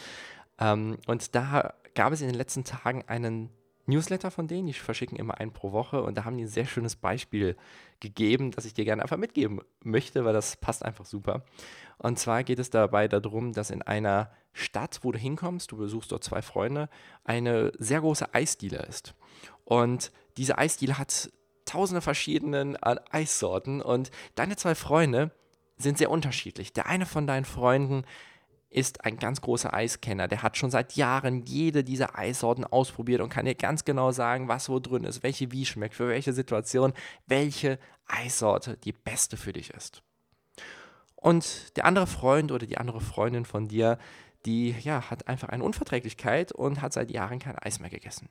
Ähm, 0.59 0.97
und 1.07 1.35
da 1.35 1.75
gab 1.95 2.15
es 2.15 2.23
in 2.23 2.29
den 2.29 2.37
letzten 2.37 2.65
Tagen 2.65 3.05
einen 3.07 3.51
Newsletter 3.87 4.31
von 4.31 4.49
denen, 4.49 4.67
die 4.67 4.73
verschicken 4.73 5.17
immer 5.17 5.39
einen 5.39 5.53
pro 5.53 5.73
Woche 5.73 6.03
und 6.03 6.17
da 6.17 6.25
haben 6.25 6.37
die 6.37 6.45
ein 6.45 6.49
sehr 6.49 6.67
schönes 6.67 6.97
Beispiel 6.97 7.57
gegeben, 8.01 8.51
das 8.51 8.65
ich 8.65 8.75
dir 8.75 8.85
gerne 8.85 9.03
einfach 9.03 9.17
mitgeben 9.17 9.61
möchte, 9.83 10.25
weil 10.25 10.33
das 10.33 10.57
passt 10.57 10.85
einfach 10.85 11.05
super. 11.05 11.45
Und 11.99 12.19
zwar 12.19 12.45
geht 12.45 12.59
es 12.59 12.71
dabei 12.71 13.09
darum, 13.09 13.53
dass 13.53 13.71
in 13.71 13.83
einer 13.83 14.31
Stadt, 14.53 15.01
wo 15.03 15.13
du 15.13 15.19
hinkommst, 15.19 15.71
du 15.71 15.77
besuchst 15.77 16.13
dort 16.13 16.25
zwei 16.25 16.43
Freunde, 16.43 16.89
eine 17.25 17.73
sehr 17.79 18.01
große 18.01 18.35
Eisdiele 18.35 18.79
ist. 18.79 19.15
Und 19.65 20.13
diese 20.37 20.59
Eisdiele 20.59 20.99
hat 20.99 21.31
tausende 21.65 22.01
verschiedene 22.01 22.77
Eissorten 23.11 23.83
und 23.83 24.11
deine 24.35 24.57
zwei 24.57 24.75
Freunde 24.75 25.33
sind 25.77 25.99
sehr 25.99 26.11
unterschiedlich. 26.11 26.73
Der 26.73 26.87
eine 26.87 27.07
von 27.07 27.27
deinen 27.27 27.45
Freunden 27.45 28.05
ist 28.77 29.07
ein 29.07 29.17
ganz 29.17 29.41
großer 29.41 29.73
Eiskenner. 29.73 30.29
Der 30.29 30.43
hat 30.43 30.59
schon 30.59 30.71
seit 30.71 30.97
Jahren 30.97 31.47
jede 31.47 31.83
dieser 31.83 32.19
Eissorten 32.19 32.65
ausprobiert 32.65 33.23
und 33.23 33.31
kann 33.31 33.47
dir 33.47 33.55
ganz 33.55 33.87
genau 33.87 34.13
sagen, 34.13 34.49
was 34.49 34.69
wo 34.69 34.79
drin 34.79 35.05
ist, 35.05 35.23
welche 35.23 35.51
wie 35.51 35.65
schmeckt, 35.65 35.95
für 35.95 36.09
welche 36.09 36.35
Situation, 36.35 36.93
welche 37.27 37.79
Eissorte 38.07 38.77
die 38.77 38.93
beste 38.93 39.39
für 39.39 39.55
dich 39.55 39.71
ist. 39.71 40.03
Und 41.15 41.75
der 41.79 41.87
andere 41.87 42.07
Freund 42.07 42.53
oder 42.53 42.67
die 42.67 42.77
andere 42.77 43.01
Freundin 43.01 43.47
von 43.47 43.67
dir, 43.67 43.99
die 44.45 44.73
ja, 44.83 45.09
hat 45.11 45.27
einfach 45.27 45.49
eine 45.49 45.65
Unverträglichkeit 45.65 46.53
und 46.53 46.83
hat 46.83 46.93
seit 46.93 47.11
Jahren 47.11 47.39
kein 47.39 47.59
Eis 47.59 47.81
mehr 47.81 47.91
gegessen. 47.91 48.29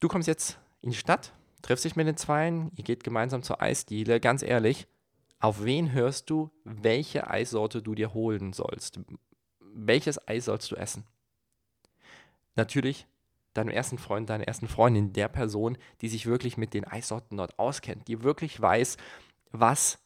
Du 0.00 0.08
kommst 0.08 0.28
jetzt 0.28 0.58
in 0.80 0.90
die 0.90 0.96
Stadt, 0.96 1.34
triffst 1.60 1.84
dich 1.84 1.94
mit 1.94 2.06
den 2.06 2.16
Zweien, 2.16 2.72
ihr 2.76 2.84
geht 2.84 3.04
gemeinsam 3.04 3.42
zur 3.42 3.60
Eisdiele. 3.60 4.18
Ganz 4.18 4.42
ehrlich, 4.42 4.86
auf 5.44 5.62
wen 5.62 5.92
hörst 5.92 6.30
du, 6.30 6.50
welche 6.64 7.28
Eissorte 7.28 7.82
du 7.82 7.94
dir 7.94 8.14
holen 8.14 8.54
sollst? 8.54 8.98
Welches 9.60 10.26
Eis 10.26 10.46
sollst 10.46 10.72
du 10.72 10.76
essen? 10.76 11.04
Natürlich 12.56 13.06
deinem 13.52 13.68
ersten 13.68 13.98
Freund, 13.98 14.30
deiner 14.30 14.48
ersten 14.48 14.68
Freundin, 14.68 15.12
der 15.12 15.28
Person, 15.28 15.76
die 16.00 16.08
sich 16.08 16.24
wirklich 16.24 16.56
mit 16.56 16.72
den 16.72 16.86
Eissorten 16.86 17.36
dort 17.36 17.58
auskennt, 17.58 18.08
die 18.08 18.22
wirklich 18.22 18.58
weiß, 18.58 18.96
was 19.52 19.98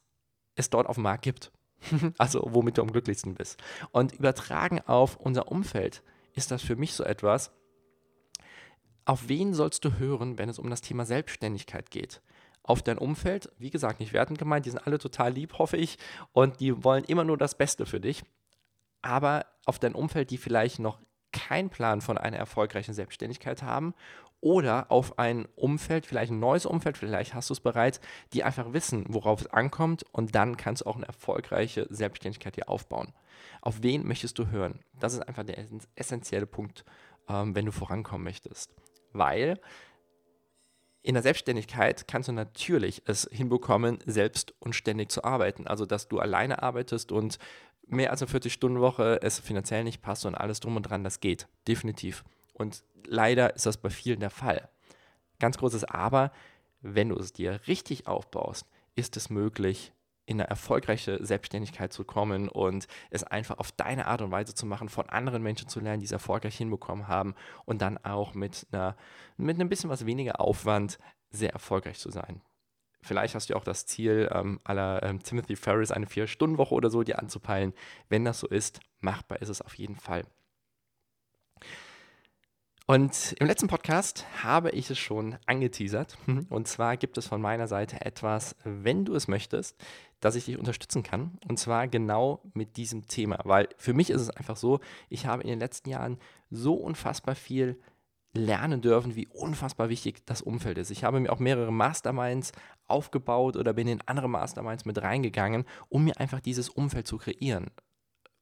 es 0.57 0.71
dort 0.71 0.89
auf 0.89 0.97
dem 0.97 1.05
Markt 1.05 1.23
gibt. 1.23 1.53
also 2.19 2.43
womit 2.45 2.77
du 2.77 2.83
am 2.83 2.91
glücklichsten 2.91 3.37
bist. 3.37 3.63
Und 3.93 4.15
übertragen 4.15 4.81
auf 4.81 5.19
unser 5.19 5.53
Umfeld 5.53 6.03
ist 6.35 6.51
das 6.51 6.63
für 6.63 6.75
mich 6.75 6.95
so 6.95 7.05
etwas, 7.05 7.53
auf 9.05 9.29
wen 9.29 9.55
sollst 9.55 9.85
du 9.85 9.99
hören, 9.99 10.37
wenn 10.37 10.49
es 10.49 10.59
um 10.59 10.69
das 10.69 10.81
Thema 10.81 11.07
Selbstständigkeit 11.07 11.93
geht? 11.93 12.23
Auf 12.69 12.83
dein 12.83 12.99
Umfeld. 12.99 13.51
Wie 13.59 13.71
gesagt, 13.71 13.99
nicht 13.99 14.13
wertend 14.13 14.39
gemeint, 14.39 14.67
die 14.67 14.71
sind 14.71 14.87
alle 14.87 14.99
total 14.99 15.33
lieb, 15.33 15.59
hoffe 15.59 15.79
ich, 15.79 15.97
und 16.33 16.61
die 16.61 16.85
wollen 16.85 17.05
immer 17.05 17.25
nur 17.25 17.39
das 17.39 17.57
Beste 17.57 17.87
für 17.87 17.99
dich. 17.99 18.23
Aber 19.01 19.47
auf 19.65 19.79
dein 19.79 19.95
Umfeld, 19.95 20.31
die 20.31 20.37
vielleicht 20.37 20.79
noch 20.79 21.01
keinen 21.33 21.71
Plan 21.71 22.03
von 22.03 22.19
einer 22.19 22.37
erfolgreichen 22.37 22.93
Selbstständigkeit 22.93 23.63
haben 23.63 23.95
oder 24.41 24.91
auf 24.91 25.19
ein 25.19 25.47
Umfeld, 25.57 26.05
vielleicht 26.05 26.31
ein 26.31 26.41
neues 26.41 26.67
Umfeld, 26.67 26.99
vielleicht 26.99 27.33
hast 27.33 27.49
du 27.49 27.55
es 27.55 27.61
bereits, 27.61 28.01
die 28.35 28.45
einfach 28.45 28.73
wissen, 28.75 29.07
worauf 29.09 29.41
es 29.41 29.47
ankommt 29.47 30.05
und 30.13 30.35
dann 30.35 30.59
kannst 30.59 30.83
du 30.83 30.87
auch 30.87 30.97
eine 30.97 31.07
erfolgreiche 31.07 31.87
Selbstständigkeit 31.89 32.55
hier 32.55 32.69
aufbauen. 32.69 33.15
Auf 33.63 33.83
wen 33.83 34.07
möchtest 34.07 34.39
du 34.39 34.49
hören? 34.49 34.81
Das 35.01 35.15
ist 35.15 35.21
einfach 35.21 35.45
der 35.45 35.57
essentielle 35.95 36.47
Punkt, 36.47 36.85
ähm, 37.29 37.55
wenn 37.55 37.65
du 37.65 37.73
vorankommen 37.73 38.25
möchtest. 38.25 38.75
Weil 39.13 39.59
in 41.03 41.15
der 41.15 41.23
Selbstständigkeit 41.23 42.09
kannst 42.09 42.29
du 42.29 42.33
natürlich 42.33 43.03
es 43.07 43.29
hinbekommen, 43.31 43.99
selbst 44.05 44.55
und 44.61 44.75
ständig 44.75 45.11
zu 45.11 45.25
arbeiten. 45.25 45.67
Also, 45.67 45.87
dass 45.87 46.09
du 46.09 46.19
alleine 46.19 46.63
arbeitest 46.63 47.13
und 47.13 47.39
mehr 47.87 48.11
als 48.11 48.23
eine 48.23 48.31
40-Stunden-Woche 48.31 49.21
es 49.23 49.39
finanziell 49.39 49.85
nicht 49.85 50.03
passt 50.03 50.27
und 50.27 50.35
alles 50.35 50.61
drum 50.61 50.77
und 50.77 50.83
dran, 50.83 51.05
das 51.05 51.21
geht. 51.21 51.49
Definitiv. 51.67 52.25
Und 52.53 52.83
leider 53.07 53.55
ist 53.55 53.67
das 53.67 53.77
bei 53.77 53.91
vielen 53.91 54.21
der 54.21 54.31
Fall. 54.31 54.69
Ganz 55.39 55.59
großes 55.59 55.85
Aber, 55.85 56.33
wenn 56.81 57.09
du 57.09 57.17
es 57.17 57.33
dir 57.33 57.61
richtig 57.67 58.07
aufbaust, 58.07 58.67
ist 58.95 59.17
es 59.17 59.31
möglich, 59.31 59.93
in 60.29 60.39
eine 60.41 60.51
erfolgreiche 60.51 61.25
Selbstständigkeit 61.25 61.91
zu 61.91 62.05
kommen 62.05 62.51
und 62.51 62.87
es 63.09 63.25
einfach 63.25 63.57
auf 63.57 63.73
deine 63.73 64.07
Art 64.07 64.21
und 64.21 64.31
Weise 64.31 64.55
zu 64.55 64.67
machen, 64.67 64.91
von 64.91 65.09
anderen 65.09 65.43
Menschen 65.43 65.69
zu 65.69 65.81
lernen, 65.81 66.01
die 66.01 66.07
es 66.07 66.13
erfolgreich 66.13 66.55
hinbekommen 66.55 67.09
haben 67.09 67.35
und 67.65 67.81
dann 67.81 67.97
auch 68.05 68.35
mit, 68.35 68.67
einer, 68.71 68.95
mit 69.39 69.57
einem 69.57 69.71
bisschen 69.71 69.89
was 69.89 70.05
weniger 70.05 70.39
Aufwand 70.39 70.99
sehr 71.31 71.53
erfolgreich 71.55 71.99
zu 71.99 72.11
sein. 72.11 72.43
Vielleicht 73.01 73.35
hast 73.35 73.49
du 73.49 73.57
auch 73.57 73.65
das 73.65 73.87
Ziel, 73.87 74.29
ähm, 74.31 74.61
aller 74.65 75.03
ähm, 75.03 75.23
Timothy 75.23 75.57
Ferris 75.57 75.93
eine 75.93 76.07
Vier-Stunden-Woche 76.07 76.75
oder 76.75 76.91
so 76.91 77.03
dir 77.03 77.19
anzupeilen. 77.19 77.73
Wenn 78.11 78.27
das 78.27 78.41
so 78.41 78.49
ist, 78.49 78.81
machbar 79.01 79.41
ist 79.41 79.49
es 79.49 79.63
auf 79.63 79.75
jeden 79.75 79.97
Fall. 79.97 80.25
Und 82.91 83.35
im 83.39 83.47
letzten 83.47 83.69
Podcast 83.69 84.25
habe 84.43 84.71
ich 84.71 84.89
es 84.89 84.99
schon 84.99 85.37
angeteasert. 85.45 86.17
Und 86.49 86.69
zwar 86.69 86.97
gibt 86.97 87.19
es 87.19 87.27
von 87.27 87.39
meiner 87.39 87.69
Seite 87.69 88.01
etwas, 88.01 88.57
wenn 88.65 89.05
du 89.05 89.15
es 89.15 89.29
möchtest, 89.29 89.77
dass 90.21 90.37
ich 90.37 90.47
dich 90.47 90.59
unterstützen 90.59 91.03
kann. 91.03 91.39
Und 91.47 91.59
zwar 91.59 91.87
genau 91.87 92.41
mit 92.55 92.79
diesem 92.79 93.07
Thema. 93.07 93.41
Weil 93.45 93.69
für 93.77 93.93
mich 93.93 94.09
ist 94.09 94.23
es 94.23 94.31
einfach 94.31 94.57
so, 94.57 94.81
ich 95.11 95.27
habe 95.27 95.43
in 95.43 95.51
den 95.51 95.59
letzten 95.59 95.91
Jahren 95.91 96.17
so 96.49 96.73
unfassbar 96.73 97.35
viel 97.35 97.79
lernen 98.33 98.81
dürfen, 98.81 99.17
wie 99.17 99.27
unfassbar 99.27 99.91
wichtig 99.91 100.25
das 100.25 100.41
Umfeld 100.41 100.79
ist. 100.79 100.91
Ich 100.91 101.05
habe 101.05 101.21
mir 101.21 101.31
auch 101.31 101.41
mehrere 101.41 101.73
Masterminds 101.73 102.53
aufgebaut 102.87 103.57
oder 103.57 103.75
bin 103.75 103.87
in 103.87 104.01
andere 104.07 104.31
Masterminds 104.31 104.87
mit 104.87 105.03
reingegangen, 105.03 105.67
um 105.91 106.05
mir 106.05 106.19
einfach 106.19 106.41
dieses 106.41 106.71
Umfeld 106.71 107.07
zu 107.07 107.19
kreieren, 107.19 107.67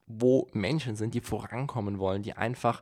wo 0.07 0.47
Menschen 0.53 0.95
sind, 0.95 1.15
die 1.15 1.21
vorankommen 1.21 1.99
wollen, 1.99 2.23
die 2.23 2.35
einfach 2.35 2.81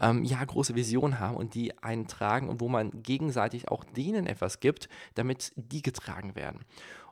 ähm, 0.00 0.24
ja, 0.24 0.44
große 0.44 0.74
Visionen 0.74 1.20
haben 1.20 1.36
und 1.36 1.54
die 1.54 1.76
einen 1.82 2.06
tragen 2.06 2.48
und 2.48 2.60
wo 2.60 2.68
man 2.68 3.02
gegenseitig 3.02 3.68
auch 3.68 3.84
denen 3.84 4.26
etwas 4.26 4.60
gibt, 4.60 4.88
damit 5.14 5.52
die 5.56 5.82
getragen 5.82 6.34
werden. 6.34 6.64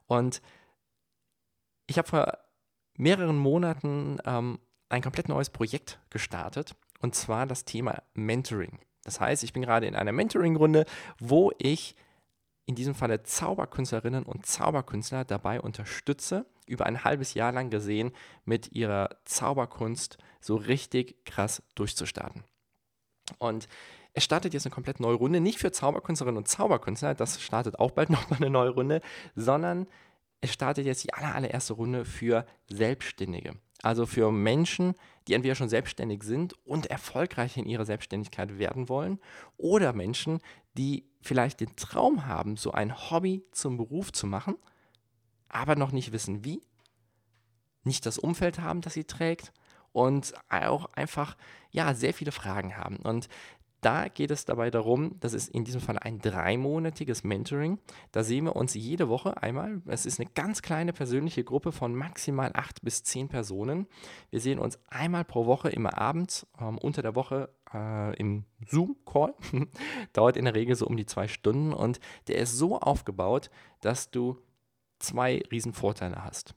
Und 0.07 0.43
ich 1.87 1.99
habe 1.99 2.09
vor 2.09 2.39
mehreren 2.97 3.37
Monaten 3.37 4.19
ähm, 4.25 4.59
ein 4.89 5.03
komplett 5.03 5.29
neues 5.29 5.51
Projekt 5.51 5.99
gestartet 6.11 6.77
und 7.01 7.15
zwar 7.15 7.47
das 7.47 7.65
Thema 7.65 8.03
Mentoring. 8.15 8.79
Das 9.03 9.21
heißt, 9.21 9.45
ich 9.45 9.53
bin 9.53 9.63
gerade 9.63 9.87
in 9.87 9.95
einer 9.95 10.13
Mentoring-Runde, 10.13 10.87
wo 11.19 11.53
ich 11.59 11.95
in 12.67 12.75
diesem 12.75 12.95
Falle 12.95 13.23
Zauberkünstlerinnen 13.23 14.25
und 14.25 14.47
Zauberkünstler 14.47 15.25
dabei 15.25 15.61
unterstütze, 15.61 16.47
über 16.67 16.87
ein 16.87 17.05
halbes 17.05 17.35
Jahr 17.35 17.53
lang 17.53 17.69
gesehen, 17.69 18.13
mit 18.47 18.73
ihrer 18.73 19.11
Zauberkunst 19.27 20.17
so 20.41 20.57
richtig 20.57 21.25
krass 21.27 21.63
durchzustarten. 21.75 22.45
Und 23.39 23.69
es 24.13 24.25
startet 24.25 24.55
jetzt 24.55 24.67
eine 24.67 24.75
komplett 24.75 25.01
neue 25.01 25.17
Runde, 25.17 25.41
nicht 25.41 25.59
für 25.59 25.73
Zauberkünstlerinnen 25.73 26.39
und 26.39 26.49
Zauberkünstler, 26.49 27.15
das 27.15 27.43
startet 27.43 27.79
auch 27.79 27.91
bald 27.91 28.11
nochmal 28.11 28.39
eine 28.39 28.51
neue 28.51 28.71
Runde, 28.71 29.01
sondern 29.35 29.87
es 30.41 30.53
startet 30.53 30.87
jetzt 30.87 31.05
die 31.05 31.13
aller, 31.13 31.35
allererste 31.35 31.73
Runde 31.73 32.05
für 32.05 32.47
Selbstständige. 32.69 33.55
Also 33.83 34.07
für 34.07 34.31
Menschen, 34.31 34.95
die 35.27 35.35
entweder 35.35 35.55
schon 35.55 35.69
selbstständig 35.69 36.23
sind 36.23 36.55
und 36.65 36.87
erfolgreich 36.87 37.57
in 37.57 37.67
ihrer 37.67 37.85
Selbstständigkeit 37.85 38.59
werden 38.59 38.89
wollen 38.89 39.21
oder 39.57 39.93
Menschen, 39.93 40.39
die 40.77 41.09
vielleicht 41.21 41.61
den 41.61 41.75
Traum 41.77 42.27
haben, 42.27 42.57
so 42.57 42.73
ein 42.73 43.11
Hobby 43.11 43.45
zum 43.53 43.77
Beruf 43.77 44.13
zu 44.13 44.27
machen, 44.27 44.57
aber 45.49 45.77
noch 45.77 45.93
nicht 45.93 46.13
wissen 46.13 46.45
wie, 46.45 46.63
nicht 47.83 48.07
das 48.07 48.19
Umfeld 48.19 48.61
haben, 48.61 48.81
das 48.81 48.95
sie 48.95 49.05
trägt 49.05 49.53
und 49.95 50.35
auch 50.51 50.87
einfach 50.95 51.37
ja 51.71 51.95
sehr 51.95 52.13
viele 52.13 52.33
Fragen 52.33 52.77
haben. 52.77 52.97
Und 52.97 53.29
da 53.81 54.09
geht 54.09 54.31
es 54.31 54.47
dabei 54.47 54.71
darum, 54.71 55.21
das 55.21 55.35
ist 55.35 55.49
in 55.51 55.65
diesem 55.65 55.81
Fall 55.81 55.99
ein 55.99 56.19
dreimonatiges 56.19 57.23
Mentoring. 57.23 57.79
Da 58.13 58.25
sehen 58.25 58.47
wir 58.47 58.57
uns 58.57 58.73
jede 58.75 59.11
Woche 59.11 59.43
einmal. 59.43 59.83
Es 59.87 60.07
ist 60.07 60.19
eine 60.19 60.31
ganz 60.35 60.63
kleine 60.63 60.93
persönliche 60.95 61.45
Gruppe 61.45 61.71
von 61.71 61.95
maximal 61.95 62.51
acht 62.55 62.83
bis 62.83 63.05
zehn 63.05 63.29
Personen. 63.29 63.87
Wir 64.31 64.41
sehen 64.41 64.59
uns 64.59 64.79
einmal 64.89 65.25
pro 65.25 65.45
Woche 65.45 65.69
immer 65.69 65.99
abends, 65.99 66.47
ähm, 66.59 66.79
unter 66.79 67.03
der 67.03 67.15
Woche 67.15 67.51
äh, 67.75 68.17
im 68.17 68.47
Zoom-Call. 68.67 69.35
Dauert 70.15 70.39
in 70.39 70.47
der 70.47 70.55
Regel 70.55 70.77
so 70.77 70.87
um 70.87 70.97
die 70.97 71.07
zwei 71.07 71.29
Stunden 71.29 71.75
und 71.75 72.01
der 72.27 72.39
ist 72.39 72.57
so 72.57 72.81
aufgebaut, 72.81 73.51
dass 73.83 74.11
du 74.11 74.39
zwei 74.99 75.43
Riesenvorteile 75.53 76.25
hast. 76.25 76.55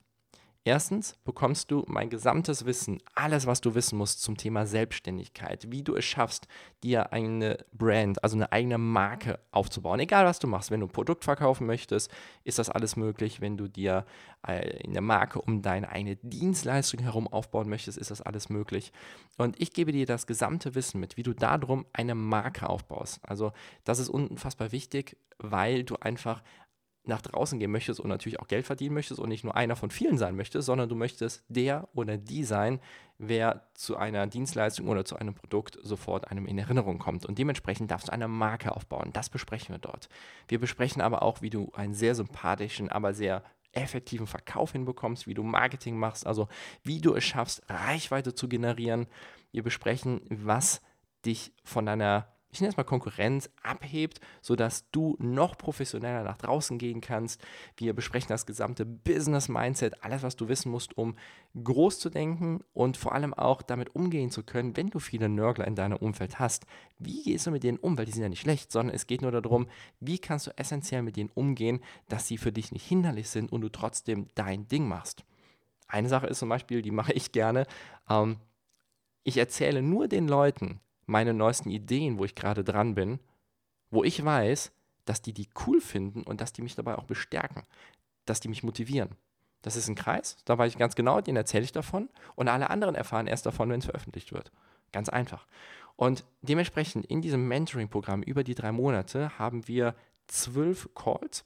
Erstens 0.64 1.14
bekommst 1.24 1.70
du 1.70 1.84
mein 1.86 2.10
gesamtes 2.10 2.66
Wissen, 2.66 2.98
alles, 3.14 3.46
was 3.46 3.60
du 3.60 3.74
wissen 3.74 3.96
musst 3.96 4.20
zum 4.20 4.36
Thema 4.36 4.66
Selbstständigkeit, 4.66 5.70
wie 5.70 5.82
du 5.82 5.94
es 5.94 6.04
schaffst, 6.04 6.46
dir 6.82 7.12
eine 7.12 7.64
Brand, 7.72 8.22
also 8.22 8.36
eine 8.36 8.52
eigene 8.52 8.76
Marke 8.76 9.38
aufzubauen. 9.50 10.00
Egal, 10.00 10.26
was 10.26 10.40
du 10.40 10.46
machst. 10.46 10.70
Wenn 10.70 10.80
du 10.80 10.86
ein 10.86 10.92
Produkt 10.92 11.24
verkaufen 11.24 11.66
möchtest, 11.66 12.10
ist 12.44 12.58
das 12.58 12.68
alles 12.68 12.96
möglich. 12.96 13.40
Wenn 13.40 13.56
du 13.56 13.68
dir 13.68 14.04
äh, 14.46 14.86
eine 14.86 15.00
Marke 15.00 15.40
um 15.40 15.62
deine 15.62 15.88
eigene 15.88 16.16
Dienstleistung 16.16 17.00
herum 17.00 17.28
aufbauen 17.28 17.68
möchtest, 17.68 17.96
ist 17.96 18.10
das 18.10 18.20
alles 18.20 18.50
möglich. 18.50 18.92
Und 19.38 19.60
ich 19.60 19.72
gebe 19.72 19.92
dir 19.92 20.06
das 20.06 20.26
gesamte 20.26 20.74
Wissen 20.74 21.00
mit, 21.00 21.16
wie 21.16 21.22
du 21.22 21.32
darum 21.32 21.86
eine 21.92 22.14
Marke 22.14 22.68
aufbaust. 22.68 23.20
Also 23.22 23.52
das 23.84 24.00
ist 24.00 24.08
unfassbar 24.10 24.72
wichtig, 24.72 25.16
weil 25.38 25.84
du 25.84 25.96
einfach 25.96 26.42
nach 27.08 27.22
draußen 27.22 27.58
gehen 27.58 27.70
möchtest 27.70 28.00
und 28.00 28.08
natürlich 28.08 28.40
auch 28.40 28.48
Geld 28.48 28.66
verdienen 28.66 28.94
möchtest 28.94 29.20
und 29.20 29.28
nicht 29.28 29.44
nur 29.44 29.56
einer 29.56 29.76
von 29.76 29.90
vielen 29.90 30.18
sein 30.18 30.36
möchtest, 30.36 30.66
sondern 30.66 30.88
du 30.88 30.94
möchtest 30.94 31.44
der 31.48 31.88
oder 31.94 32.16
die 32.16 32.44
sein, 32.44 32.80
wer 33.18 33.68
zu 33.74 33.96
einer 33.96 34.26
Dienstleistung 34.26 34.88
oder 34.88 35.04
zu 35.04 35.16
einem 35.16 35.34
Produkt 35.34 35.78
sofort 35.82 36.30
einem 36.30 36.46
in 36.46 36.58
Erinnerung 36.58 36.98
kommt. 36.98 37.26
Und 37.26 37.38
dementsprechend 37.38 37.90
darfst 37.90 38.08
du 38.08 38.12
eine 38.12 38.28
Marke 38.28 38.74
aufbauen. 38.74 39.10
Das 39.12 39.28
besprechen 39.28 39.74
wir 39.74 39.78
dort. 39.78 40.08
Wir 40.46 40.60
besprechen 40.60 41.02
aber 41.02 41.22
auch, 41.22 41.42
wie 41.42 41.50
du 41.50 41.72
einen 41.74 41.94
sehr 41.94 42.14
sympathischen, 42.14 42.88
aber 42.90 43.12
sehr 43.12 43.42
effektiven 43.72 44.26
Verkauf 44.26 44.72
hinbekommst, 44.72 45.26
wie 45.26 45.34
du 45.34 45.42
Marketing 45.42 45.98
machst, 45.98 46.26
also 46.26 46.48
wie 46.82 47.00
du 47.00 47.14
es 47.14 47.24
schaffst, 47.24 47.62
Reichweite 47.68 48.34
zu 48.34 48.48
generieren. 48.48 49.06
Wir 49.52 49.62
besprechen, 49.62 50.20
was 50.30 50.80
dich 51.24 51.52
von 51.64 51.86
deiner 51.86 52.28
ich 52.50 52.60
nenne 52.60 52.70
es 52.70 52.76
mal 52.76 52.84
Konkurrenz, 52.84 53.50
abhebt, 53.62 54.20
sodass 54.40 54.90
du 54.90 55.16
noch 55.18 55.58
professioneller 55.58 56.22
nach 56.22 56.38
draußen 56.38 56.78
gehen 56.78 57.00
kannst. 57.00 57.40
Wir 57.76 57.94
besprechen 57.94 58.28
das 58.28 58.46
gesamte 58.46 58.86
Business-Mindset, 58.86 60.02
alles, 60.02 60.22
was 60.22 60.36
du 60.36 60.48
wissen 60.48 60.70
musst, 60.70 60.96
um 60.96 61.16
groß 61.62 61.98
zu 61.98 62.08
denken 62.08 62.60
und 62.72 62.96
vor 62.96 63.12
allem 63.12 63.34
auch 63.34 63.60
damit 63.60 63.94
umgehen 63.94 64.30
zu 64.30 64.42
können, 64.42 64.76
wenn 64.76 64.88
du 64.88 64.98
viele 64.98 65.28
Nörgler 65.28 65.66
in 65.66 65.74
deinem 65.74 65.98
Umfeld 65.98 66.38
hast. 66.38 66.64
Wie 66.98 67.22
gehst 67.22 67.46
du 67.46 67.50
mit 67.50 67.64
denen 67.64 67.78
um? 67.78 67.98
Weil 67.98 68.06
die 68.06 68.12
sind 68.12 68.22
ja 68.22 68.28
nicht 68.28 68.40
schlecht, 68.40 68.72
sondern 68.72 68.94
es 68.94 69.06
geht 69.06 69.22
nur 69.22 69.32
darum, 69.32 69.66
wie 70.00 70.18
kannst 70.18 70.46
du 70.46 70.56
essentiell 70.56 71.02
mit 71.02 71.16
denen 71.16 71.30
umgehen, 71.34 71.80
dass 72.08 72.26
sie 72.26 72.38
für 72.38 72.52
dich 72.52 72.72
nicht 72.72 72.86
hinderlich 72.86 73.28
sind 73.28 73.52
und 73.52 73.60
du 73.60 73.68
trotzdem 73.68 74.28
dein 74.34 74.68
Ding 74.68 74.88
machst. 74.88 75.24
Eine 75.86 76.08
Sache 76.08 76.26
ist 76.26 76.38
zum 76.38 76.48
Beispiel, 76.48 76.82
die 76.82 76.90
mache 76.90 77.12
ich 77.12 77.32
gerne. 77.32 77.66
Ähm, 78.08 78.36
ich 79.24 79.36
erzähle 79.36 79.82
nur 79.82 80.08
den 80.08 80.28
Leuten, 80.28 80.80
meine 81.08 81.34
neuesten 81.34 81.70
Ideen, 81.70 82.18
wo 82.18 82.24
ich 82.24 82.34
gerade 82.34 82.62
dran 82.62 82.94
bin, 82.94 83.18
wo 83.90 84.04
ich 84.04 84.22
weiß, 84.22 84.72
dass 85.06 85.22
die 85.22 85.32
die 85.32 85.48
cool 85.66 85.80
finden 85.80 86.22
und 86.22 86.40
dass 86.40 86.52
die 86.52 86.62
mich 86.62 86.74
dabei 86.74 86.96
auch 86.96 87.04
bestärken, 87.04 87.62
dass 88.26 88.40
die 88.40 88.48
mich 88.48 88.62
motivieren. 88.62 89.16
Das 89.62 89.74
ist 89.74 89.88
ein 89.88 89.94
Kreis, 89.94 90.36
da 90.44 90.56
weiß 90.56 90.72
ich 90.72 90.78
ganz 90.78 90.94
genau, 90.94 91.20
den 91.20 91.34
erzähle 91.34 91.64
ich 91.64 91.72
davon 91.72 92.08
und 92.36 92.48
alle 92.48 92.70
anderen 92.70 92.94
erfahren 92.94 93.26
erst 93.26 93.46
davon, 93.46 93.70
wenn 93.70 93.80
es 93.80 93.86
veröffentlicht 93.86 94.32
wird. 94.32 94.52
Ganz 94.92 95.08
einfach. 95.08 95.46
Und 95.96 96.24
dementsprechend 96.42 97.06
in 97.06 97.22
diesem 97.22 97.48
Mentoring-Programm 97.48 98.22
über 98.22 98.44
die 98.44 98.54
drei 98.54 98.70
Monate 98.70 99.36
haben 99.38 99.66
wir 99.66 99.96
zwölf 100.26 100.90
Calls, 100.94 101.44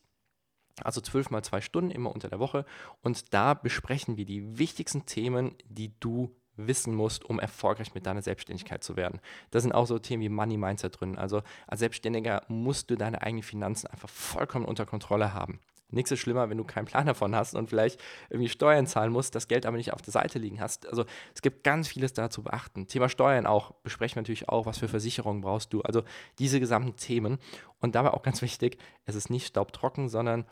also 0.82 1.00
zwölf 1.00 1.30
mal 1.30 1.42
zwei 1.42 1.60
Stunden 1.60 1.90
immer 1.90 2.12
unter 2.12 2.28
der 2.28 2.40
Woche 2.40 2.66
und 3.00 3.32
da 3.32 3.54
besprechen 3.54 4.16
wir 4.16 4.24
die 4.24 4.58
wichtigsten 4.58 5.06
Themen, 5.06 5.54
die 5.68 5.98
du 6.00 6.34
wissen 6.56 6.94
musst, 6.94 7.24
um 7.24 7.40
erfolgreich 7.40 7.94
mit 7.94 8.06
deiner 8.06 8.22
Selbstständigkeit 8.22 8.84
zu 8.84 8.96
werden. 8.96 9.20
Da 9.50 9.60
sind 9.60 9.72
auch 9.72 9.86
so 9.86 9.98
Themen 9.98 10.22
wie 10.22 10.28
Money 10.28 10.56
Mindset 10.56 11.00
drin. 11.00 11.18
Also 11.18 11.42
als 11.66 11.80
Selbstständiger 11.80 12.42
musst 12.48 12.90
du 12.90 12.96
deine 12.96 13.22
eigenen 13.22 13.42
Finanzen 13.42 13.86
einfach 13.86 14.08
vollkommen 14.08 14.64
unter 14.64 14.86
Kontrolle 14.86 15.34
haben. 15.34 15.60
Nichts 15.92 16.10
ist 16.10 16.20
schlimmer, 16.20 16.48
wenn 16.48 16.56
du 16.56 16.64
keinen 16.64 16.86
Plan 16.86 17.06
davon 17.06 17.36
hast 17.36 17.54
und 17.54 17.68
vielleicht 17.68 18.00
irgendwie 18.30 18.48
Steuern 18.48 18.86
zahlen 18.86 19.12
musst, 19.12 19.34
das 19.34 19.46
Geld 19.46 19.66
aber 19.66 19.76
nicht 19.76 19.92
auf 19.92 20.00
der 20.00 20.12
Seite 20.12 20.38
liegen 20.38 20.58
hast. 20.58 20.88
Also 20.88 21.04
es 21.34 21.42
gibt 21.42 21.64
ganz 21.64 21.86
vieles 21.86 22.14
da 22.14 22.30
zu 22.30 22.42
beachten. 22.42 22.86
Thema 22.86 23.10
Steuern 23.10 23.46
auch, 23.46 23.72
besprechen 23.82 24.16
wir 24.16 24.22
natürlich 24.22 24.48
auch, 24.48 24.64
was 24.64 24.78
für 24.78 24.88
Versicherungen 24.88 25.42
brauchst 25.42 25.72
du. 25.72 25.82
Also 25.82 26.02
diese 26.38 26.60
gesamten 26.60 26.96
Themen. 26.96 27.38
Und 27.80 27.94
dabei 27.94 28.12
auch 28.12 28.22
ganz 28.22 28.40
wichtig, 28.40 28.78
es 29.04 29.14
ist 29.14 29.28
nicht 29.28 29.46
staubtrocken, 29.46 30.08
sondern 30.08 30.46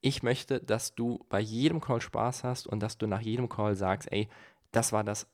ich 0.00 0.22
möchte, 0.22 0.60
dass 0.60 0.94
du 0.94 1.24
bei 1.28 1.40
jedem 1.40 1.80
Call 1.80 2.00
Spaß 2.00 2.44
hast 2.44 2.66
und 2.66 2.80
dass 2.80 2.98
du 2.98 3.06
nach 3.06 3.20
jedem 3.20 3.48
Call 3.48 3.76
sagst, 3.76 4.10
ey, 4.12 4.28
das 4.76 4.92
war 4.92 5.04
das 5.04 5.26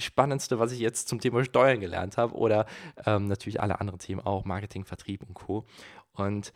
Spannendste, 0.00 0.58
was 0.58 0.72
ich 0.72 0.78
jetzt 0.78 1.08
zum 1.08 1.20
Thema 1.20 1.44
Steuern 1.44 1.80
gelernt 1.80 2.16
habe 2.16 2.34
oder 2.34 2.66
ähm, 3.04 3.26
natürlich 3.26 3.60
alle 3.60 3.80
anderen 3.80 3.98
Themen 3.98 4.20
auch, 4.20 4.44
Marketing, 4.44 4.84
Vertrieb 4.84 5.24
und 5.24 5.34
Co. 5.34 5.64
Und 6.12 6.52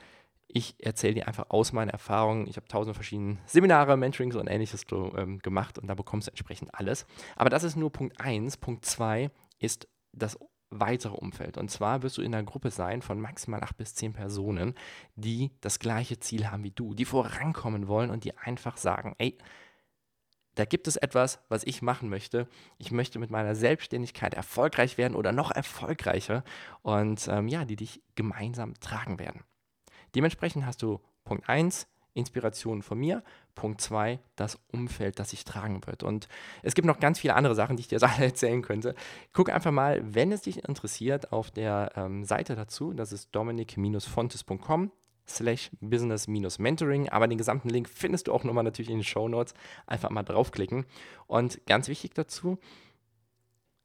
ich 0.47 0.77
erzähle 0.79 1.15
dir 1.15 1.29
einfach 1.29 1.47
aus 1.49 1.73
meinen 1.73 1.89
Erfahrungen. 1.89 2.47
Ich 2.47 2.57
habe 2.57 2.69
tausende 2.69 2.95
verschiedene 2.95 3.39
Seminare, 3.47 3.97
Mentorings 3.97 4.37
und 4.37 4.47
ähnliches 4.47 4.85
ähm, 4.93 5.39
gemacht 5.39 5.79
und 5.79 5.89
da 5.89 5.95
bekommst 5.95 6.29
du 6.29 6.31
entsprechend 6.31 6.75
alles. 6.75 7.07
Aber 7.37 7.51
das 7.51 7.65
ist 7.65 7.77
nur 7.77 7.91
Punkt 7.91 8.21
1. 8.21 8.59
Punkt 8.59 8.85
2 8.85 9.31
ist 9.59 9.89
das 10.13 10.39
weitere 10.71 11.15
Umfeld. 11.15 11.59
Und 11.59 11.71
zwar 11.71 12.03
wirst 12.03 12.19
du 12.19 12.23
in 12.23 12.35
einer 12.35 12.45
Gruppe 12.45 12.71
sein 12.71 13.03
von 13.03 13.21
maximal 13.21 13.63
acht 13.63 13.77
bis 13.77 13.95
zehn 13.95 14.13
Personen, 14.13 14.75
die 15.17 15.51
das 15.61 15.79
gleiche 15.79 16.19
Ziel 16.19 16.51
haben 16.51 16.65
wie 16.65 16.71
du, 16.71 16.95
die 16.95 17.05
vorankommen 17.05 17.89
wollen 17.89 18.11
und 18.11 18.25
die 18.25 18.37
einfach 18.37 18.77
sagen, 18.77 19.15
ey, 19.19 19.37
da 20.55 20.65
gibt 20.65 20.87
es 20.87 20.97
etwas, 20.97 21.41
was 21.49 21.65
ich 21.65 21.83
machen 21.83 22.09
möchte. 22.09 22.47
Ich 22.79 22.91
möchte 22.91 23.19
mit 23.19 23.31
meiner 23.31 23.55
Selbstständigkeit 23.55 24.35
erfolgreich 24.35 24.99
werden 24.99 25.15
oder 25.15 25.33
noch 25.33 25.51
erfolgreicher 25.51 26.45
und 26.83 27.29
ähm, 27.29 27.49
ja, 27.49 27.65
die 27.65 27.77
dich 27.77 28.03
gemeinsam 28.15 28.75
tragen 28.81 29.19
werden. 29.19 29.43
Dementsprechend 30.15 30.67
hast 30.67 30.83
du 30.83 31.01
Punkt 31.25 31.49
1, 31.49 31.87
Inspiration 32.15 32.83
von 32.83 32.99
mir. 32.99 33.23
Punkt 33.55 33.81
2, 33.81 34.19
das 34.37 34.59
Umfeld, 34.71 35.19
das 35.19 35.31
sich 35.31 35.45
tragen 35.45 35.87
wird. 35.87 36.03
Und 36.03 36.29
es 36.63 36.75
gibt 36.75 36.87
noch 36.87 37.01
ganz 37.01 37.19
viele 37.19 37.35
andere 37.35 37.55
Sachen, 37.55 37.77
die 37.77 37.83
ich 37.83 37.89
dir 37.89 38.03
alle 38.03 38.27
erzählen 38.27 38.63
könnte. 38.63 38.95
Guck 39.33 39.51
einfach 39.51 39.71
mal, 39.71 40.03
wenn 40.05 40.33
es 40.33 40.43
dich 40.43 40.69
interessiert, 40.69 41.33
auf 41.33 41.51
der 41.51 41.93
ähm, 41.97 42.25
Seite 42.25 42.55
dazu. 42.55 42.93
Das 42.93 43.13
ist 43.13 43.35
dominic-fontes.com 43.35 44.91
slash 45.37 45.71
business-mentoring. 45.81 47.09
Aber 47.09 47.29
den 47.29 47.39
gesamten 47.39 47.69
Link 47.69 47.89
findest 47.89 48.29
du 48.29 48.33
auch 48.33 48.45
nochmal 48.45 48.65
natürlich 48.65 48.91
in 48.91 48.99
den 48.99 49.05
Show 49.05 49.29
Notes. 49.29 49.55
Einfach 49.87 50.11
mal 50.11 50.23
draufklicken. 50.23 50.87
Und 51.27 51.65
ganz 51.67 51.89
wichtig 51.89 52.15
dazu, 52.15 52.59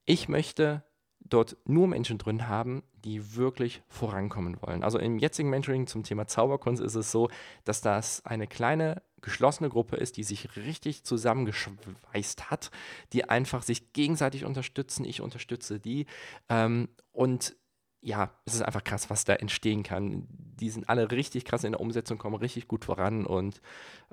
ich 0.06 0.30
möchte 0.30 0.84
dort 1.20 1.58
nur 1.66 1.88
Menschen 1.88 2.18
drin 2.18 2.48
haben, 2.48 2.84
die 3.04 3.36
wirklich 3.36 3.82
vorankommen 3.88 4.62
wollen. 4.62 4.84
Also 4.84 4.98
im 5.00 5.20
jetzigen 5.20 5.50
Mentoring 5.50 5.88
zum 5.88 6.04
Thema 6.04 6.28
Zauberkunst 6.28 6.82
ist 6.82 6.96
es 6.96 7.12
so, 7.12 7.30
dass 7.66 7.82
das 7.82 8.26
eine 8.26 8.48
kleine 8.48 9.02
geschlossene 9.22 9.70
Gruppe 9.70 9.96
ist, 9.96 10.18
die 10.18 10.24
sich 10.24 10.56
richtig 10.56 11.04
zusammengeschweißt 11.04 12.50
hat, 12.52 12.72
die 13.14 13.28
einfach 13.28 13.64
sich 13.64 13.94
gegenseitig 13.94 14.46
unterstützen. 14.46 15.06
Ich 15.06 15.22
unterstütze 15.22 15.80
die. 15.80 16.06
Ähm, 16.50 16.90
und 17.12 17.56
ja, 18.02 18.32
es 18.46 18.54
ist 18.54 18.62
einfach 18.62 18.84
krass, 18.84 19.10
was 19.10 19.26
da 19.26 19.34
entstehen 19.34 19.84
kann. 19.84 20.28
Die 20.60 20.70
sind 20.70 20.90
alle 20.90 21.12
richtig 21.12 21.46
krass 21.46 21.64
in 21.64 21.74
der 21.74 21.82
Umsetzung, 21.82 22.18
kommen 22.18 22.36
richtig 22.36 22.68
gut 22.68 22.86
voran 22.86 23.26
und 23.26 23.62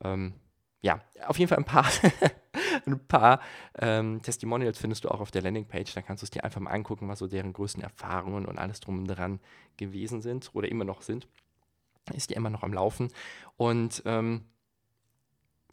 ähm, 0.02 0.34
ja, 0.84 1.00
auf 1.26 1.38
jeden 1.38 1.48
Fall 1.48 1.58
ein 1.58 1.64
paar, 1.64 1.86
ein 2.86 3.00
paar 3.08 3.40
ähm, 3.78 4.20
Testimonials 4.20 4.78
findest 4.78 5.04
du 5.04 5.08
auch 5.08 5.20
auf 5.20 5.30
der 5.30 5.40
Landingpage. 5.40 5.94
Da 5.94 6.02
kannst 6.02 6.22
du 6.22 6.26
es 6.26 6.30
dir 6.30 6.44
einfach 6.44 6.60
mal 6.60 6.72
angucken, 6.72 7.08
was 7.08 7.20
so 7.20 7.26
deren 7.26 7.54
größten 7.54 7.82
Erfahrungen 7.82 8.44
und 8.44 8.58
alles 8.58 8.80
drum 8.80 8.98
und 8.98 9.06
dran 9.06 9.40
gewesen 9.78 10.20
sind 10.20 10.50
oder 10.52 10.68
immer 10.68 10.84
noch 10.84 11.00
sind. 11.00 11.26
Ist 12.12 12.30
ja 12.30 12.36
immer 12.36 12.50
noch 12.50 12.62
am 12.62 12.74
Laufen. 12.74 13.08
Und 13.56 14.02
ähm, 14.04 14.44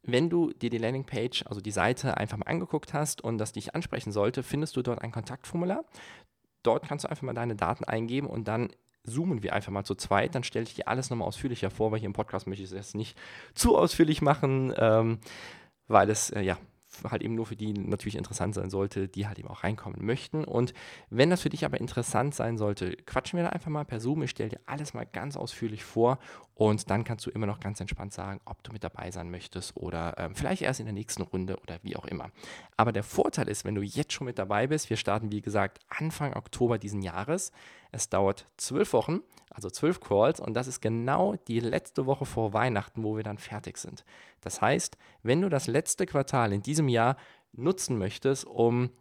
wenn 0.04 0.30
du 0.30 0.52
dir 0.54 0.70
die 0.70 0.78
Landingpage, 0.78 1.46
also 1.46 1.60
die 1.60 1.72
Seite 1.72 2.16
einfach 2.16 2.38
mal 2.38 2.48
angeguckt 2.48 2.94
hast 2.94 3.22
und 3.22 3.38
das 3.38 3.52
dich 3.52 3.76
ansprechen 3.76 4.14
sollte, 4.14 4.44
findest 4.44 4.78
du 4.78 4.82
dort 4.82 5.02
ein 5.02 5.12
Kontaktformular. 5.12 5.84
Dort 6.64 6.88
kannst 6.88 7.04
du 7.04 7.10
einfach 7.10 7.24
mal 7.24 7.34
deine 7.34 7.56
Daten 7.56 7.84
eingeben 7.84 8.28
und 8.28 8.48
dann 8.48 8.70
zoomen 9.04 9.44
wir 9.44 9.54
einfach 9.54 9.72
mal 9.72 9.84
zu 9.84 9.96
zweit. 9.96 10.36
Dann 10.36 10.44
stelle 10.44 10.64
ich 10.64 10.76
dir 10.76 10.88
alles 10.88 11.10
nochmal 11.10 11.28
ausführlicher 11.28 11.70
vor, 11.70 11.92
weil 11.92 12.00
hier 12.00 12.08
im 12.08 12.14
Podcast 12.14 12.48
möchte 12.48 12.64
ich 12.64 12.70
es 12.70 12.76
jetzt 12.76 12.96
nicht 12.96 13.18
zu 13.54 13.78
ausführlich 13.78 14.22
machen, 14.22 14.74
ähm, 14.78 15.20
weil 15.88 16.10
es 16.10 16.30
äh, 16.30 16.42
ja 16.42 16.58
halt 17.10 17.22
eben 17.22 17.36
nur 17.36 17.46
für 17.46 17.56
die 17.56 17.74
natürlich 17.74 18.18
interessant 18.18 18.54
sein 18.54 18.70
sollte, 18.70 19.08
die 19.08 19.28
halt 19.28 19.40
eben 19.40 19.48
auch 19.48 19.64
reinkommen 19.64 20.06
möchten. 20.06 20.44
Und 20.44 20.74
wenn 21.10 21.30
das 21.30 21.42
für 21.42 21.50
dich 21.50 21.66
aber 21.66 21.80
interessant 21.80 22.36
sein 22.36 22.58
sollte, 22.58 22.96
quatschen 23.06 23.38
wir 23.38 23.44
da 23.44 23.50
einfach 23.50 23.72
mal 23.72 23.86
per 23.86 24.00
Zoom. 24.00 24.24
Ich 24.24 24.32
stelle 24.32 24.50
dir 24.50 24.60
alles 24.66 24.94
mal 24.94 25.06
ganz 25.06 25.38
ausführlich 25.38 25.84
vor 25.84 26.20
und 26.62 26.92
dann 26.92 27.04
kannst 27.04 27.26
du 27.26 27.32
immer 27.32 27.48
noch 27.48 27.60
ganz 27.60 27.80
entspannt 27.80 28.14
sagen, 28.14 28.40
ob 28.46 28.62
du 28.62 28.72
mit 28.72 28.84
dabei 28.84 29.10
sein 29.10 29.32
möchtest 29.32 29.76
oder 29.76 30.14
ähm, 30.20 30.36
vielleicht 30.36 30.62
erst 30.62 30.80
in 30.80 30.86
der 30.86 30.94
nächsten 30.94 31.24
Runde 31.24 31.58
oder 31.58 31.80
wie 31.82 31.96
auch 31.96 32.06
immer. 32.06 32.30
Aber 32.78 32.92
der 32.92 33.02
Vorteil 33.02 33.48
ist, 33.48 33.66
wenn 33.66 33.74
du 33.74 33.82
jetzt 33.82 34.14
schon 34.14 34.26
mit 34.26 34.38
dabei 34.38 34.68
bist, 34.68 34.92
wir 34.92 34.98
starten 34.98 35.32
wie 35.32 35.42
gesagt 35.42 35.80
Anfang 35.90 36.36
Oktober 36.36 36.78
diesen 36.78 37.02
Jahres. 37.02 37.52
Es 37.92 38.10
dauert 38.10 38.46
zwölf 38.58 38.94
Wochen, 38.94 39.22
also 39.50 39.72
zwölf 39.72 40.02
Calls 40.02 40.40
und 40.40 40.54
das 40.54 40.68
ist 40.68 40.82
genau 40.82 41.36
die 41.48 41.62
letzte 41.62 42.06
Woche 42.06 42.28
vor 42.28 42.54
Weihnachten, 42.54 43.04
wo 43.04 43.18
wir 43.18 43.24
dann 43.24 43.40
fertig 43.40 43.80
sind. 43.80 44.06
Das 44.42 44.62
heißt, 44.62 45.00
wenn 45.24 45.42
du 45.42 45.50
das 45.50 45.66
letzte 45.66 46.06
Quartal 46.06 46.54
in 46.54 46.62
diesem 46.62 46.90
Jahr 46.90 47.18
nutzen 47.54 47.98
möchtest, 47.98 48.46
um 48.46 48.92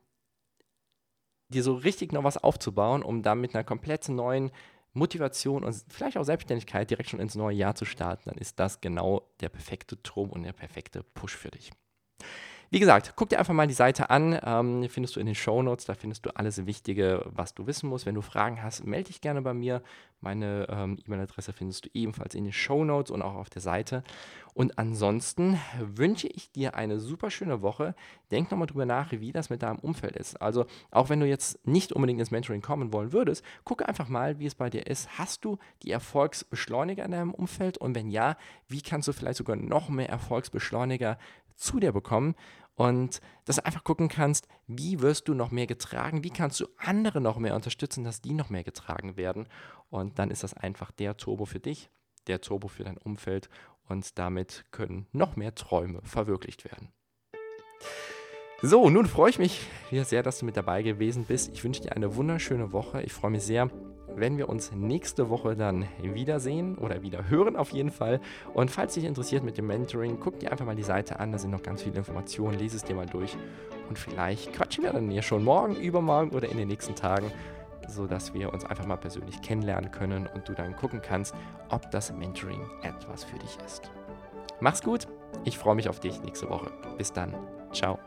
dir 1.51 1.63
so 1.63 1.75
richtig 1.75 2.13
noch 2.13 2.25
was 2.25 2.39
aufzubauen, 2.39 3.03
um 3.03 3.23
dann 3.23 3.39
mit 3.39 3.55
einer 3.55 3.65
komplett 3.65 4.09
neuen 4.09 4.51
Motivation 4.93 5.65
und 5.65 5.85
vielleicht 5.89 6.17
auch 6.17 6.25
Selbstständigkeit 6.25 6.91
direkt 6.91 7.11
schon 7.11 7.21
ins 7.21 7.35
neue 7.35 7.57
Jahr 7.57 7.75
zu 7.75 7.85
starten, 7.85 8.29
dann 8.29 8.39
ist 8.39 8.59
das 8.59 8.81
genau 8.81 9.31
der 9.41 9.49
perfekte 9.49 9.97
Strom 9.97 10.31
und 10.31 10.43
der 10.43 10.53
perfekte 10.53 11.03
Push 11.03 11.37
für 11.37 11.51
dich. 11.51 11.71
Wie 12.73 12.79
gesagt, 12.79 13.15
guck 13.17 13.29
dir 13.29 13.41
einfach 13.41 13.53
mal 13.53 13.67
die 13.67 13.75
Seite 13.75 14.11
an, 14.11 14.39
ähm, 14.45 14.89
findest 14.89 15.17
du 15.17 15.21
in 15.21 15.27
den 15.27 15.35
Show 15.35 15.61
Notes, 15.61 15.87
da 15.87 15.95
findest 15.95 16.25
du 16.25 16.31
alles 16.37 16.67
Wichtige, 16.67 17.25
was 17.27 17.53
du 17.53 17.67
wissen 17.67 17.89
musst. 17.89 18.07
Wenn 18.07 18.15
du 18.15 18.23
Fragen 18.23 18.63
hast, 18.63 18.87
melde 18.87 19.09
dich 19.09 19.21
gerne 19.21 19.43
bei 19.43 19.53
mir. 19.53 19.83
Meine 20.21 20.69
ähm, 20.71 20.97
E-Mail-Adresse 21.05 21.53
findest 21.53 21.87
du 21.87 21.89
ebenfalls 21.95 22.37
in 22.37 22.45
den 22.45 22.53
Show 22.53 22.85
Notes 22.85 23.11
und 23.11 23.23
auch 23.23 23.35
auf 23.35 23.51
der 23.51 23.61
Seite. 23.61 24.05
Und 24.55 24.79
ansonsten 24.79 25.59
wünsche 25.81 26.29
ich 26.29 26.53
dir 26.53 26.77
eine 26.77 27.01
super 27.01 27.31
schöne 27.31 27.61
Woche. 27.61 27.97
Denk 28.31 28.53
nochmal 28.53 28.69
drüber 28.69 28.87
nach, 28.87 29.11
wie 29.11 29.33
das 29.33 29.51
mit 29.51 29.63
deinem 29.63 29.79
Umfeld 29.81 30.15
ist. 30.17 30.41
Also, 30.41 30.67
auch 30.93 31.09
wenn 31.09 31.19
du 31.19 31.27
jetzt 31.27 31.67
nicht 31.67 31.93
unbedingt 31.93 32.21
ins 32.21 32.31
Mentoring 32.31 32.61
kommen 32.61 32.93
wollen 32.93 33.13
würdest, 33.13 33.45
gucke 33.65 33.89
einfach 33.89 34.09
mal, 34.09 34.39
wie 34.39 34.47
es 34.47 34.55
bei 34.55 34.71
dir 34.71 34.87
ist. 34.87 35.19
Hast 35.19 35.45
du 35.45 35.59
die 35.83 35.91
Erfolgsbeschleuniger 35.91 37.05
in 37.05 37.11
deinem 37.11 37.35
Umfeld? 37.35 37.79
Und 37.79 37.97
wenn 37.97 38.11
ja, 38.11 38.37
wie 38.69 38.83
kannst 38.83 39.09
du 39.09 39.13
vielleicht 39.13 39.39
sogar 39.39 39.57
noch 39.57 39.89
mehr 39.89 40.09
Erfolgsbeschleuniger 40.09 41.19
zu 41.61 41.79
dir 41.79 41.93
bekommen 41.93 42.35
und 42.81 43.21
dass 43.45 43.57
du 43.57 43.67
einfach 43.67 43.85
gucken 43.85 44.09
kannst, 44.09 44.49
wie 44.67 45.01
wirst 45.01 45.29
du 45.29 45.35
noch 45.35 45.51
mehr 45.51 45.67
getragen, 45.67 46.25
wie 46.25 46.31
kannst 46.31 46.61
du 46.61 46.67
andere 46.79 47.21
noch 47.21 47.37
mehr 47.37 47.55
unterstützen, 47.55 48.05
dass 48.05 48.23
die 48.23 48.33
noch 48.33 48.49
mehr 48.49 48.65
getragen 48.65 49.19
werden. 49.19 49.49
Und 49.91 50.19
dann 50.19 50.31
ist 50.31 50.45
das 50.45 50.55
einfach 50.55 50.91
der 50.91 51.19
Turbo 51.19 51.45
für 51.45 51.61
dich, 51.61 51.91
der 52.27 52.41
Turbo 52.41 52.69
für 52.69 52.85
dein 52.85 52.97
Umfeld 52.97 53.51
und 53.87 54.19
damit 54.19 54.65
können 54.71 55.07
noch 55.13 55.37
mehr 55.37 55.55
Träume 55.55 56.01
verwirklicht 56.05 56.65
werden. 56.65 56.89
So, 58.63 58.89
nun 58.89 59.05
freue 59.05 59.29
ich 59.29 59.39
mich 59.39 59.67
sehr, 59.91 60.23
dass 60.23 60.39
du 60.39 60.47
mit 60.47 60.57
dabei 60.57 60.83
gewesen 60.83 61.27
bist. 61.27 61.53
Ich 61.53 61.63
wünsche 61.63 61.83
dir 61.83 61.93
eine 61.93 62.17
wunderschöne 62.17 62.73
Woche. 62.73 63.03
Ich 63.03 63.13
freue 63.13 63.31
mich 63.31 63.43
sehr, 63.43 63.69
wenn 64.17 64.39
wir 64.39 64.49
uns 64.49 64.73
nächste 64.73 65.31
Woche 65.31 65.57
dann 65.57 65.87
wiedersehen 66.03 66.77
oder 66.77 67.03
wieder 67.03 67.29
hören 67.29 67.57
auf 67.57 67.71
jeden 67.71 67.91
Fall. 67.91 68.21
Und 68.55 68.71
falls 68.71 68.95
dich 68.95 69.05
interessiert 69.05 69.45
mit 69.45 69.59
dem 69.59 69.67
Mentoring, 69.67 70.19
guck 70.21 70.39
dir 70.39 70.53
einfach 70.53 70.67
mal 70.67 70.77
die 70.77 70.83
Seite 70.83 71.21
an, 71.21 71.33
da 71.33 71.39
sind 71.39 71.51
noch 71.51 71.63
ganz 71.63 71.83
viele 71.83 71.97
Informationen, 71.97 72.59
lese 72.59 72.77
es 72.77 72.85
dir 72.85 72.95
mal 72.95 73.07
durch 73.07 73.37
und 73.89 73.99
vielleicht 73.99 74.53
quatschen 74.53 74.85
wir 74.85 74.93
dann 74.93 75.11
ja 75.11 75.23
schon 75.23 75.45
morgen, 75.45 75.77
übermorgen 75.77 76.31
oder 76.31 76.49
in 76.49 76.57
den 76.57 76.69
nächsten 76.69 76.95
Tagen, 76.95 77.31
sodass 77.89 78.35
wir 78.35 78.53
uns 78.53 78.65
einfach 78.65 78.87
mal 78.87 78.97
persönlich 78.97 79.43
kennenlernen 79.43 79.91
können 79.91 80.29
und 80.33 80.49
du 80.49 80.53
dann 80.55 80.77
gucken 80.77 81.01
kannst, 81.03 81.35
ob 81.71 81.91
das 81.91 82.13
Mentoring 82.13 82.63
etwas 82.83 83.25
für 83.25 83.39
dich 83.39 83.59
ist. 83.67 83.91
Mach's 84.61 84.83
gut, 84.83 85.09
ich 85.45 85.59
freue 85.59 85.75
mich 85.75 85.89
auf 85.89 86.01
dich 86.01 86.23
nächste 86.23 86.49
Woche. 86.49 86.71
Bis 86.99 87.13
dann, 87.13 87.35
ciao. 87.73 87.99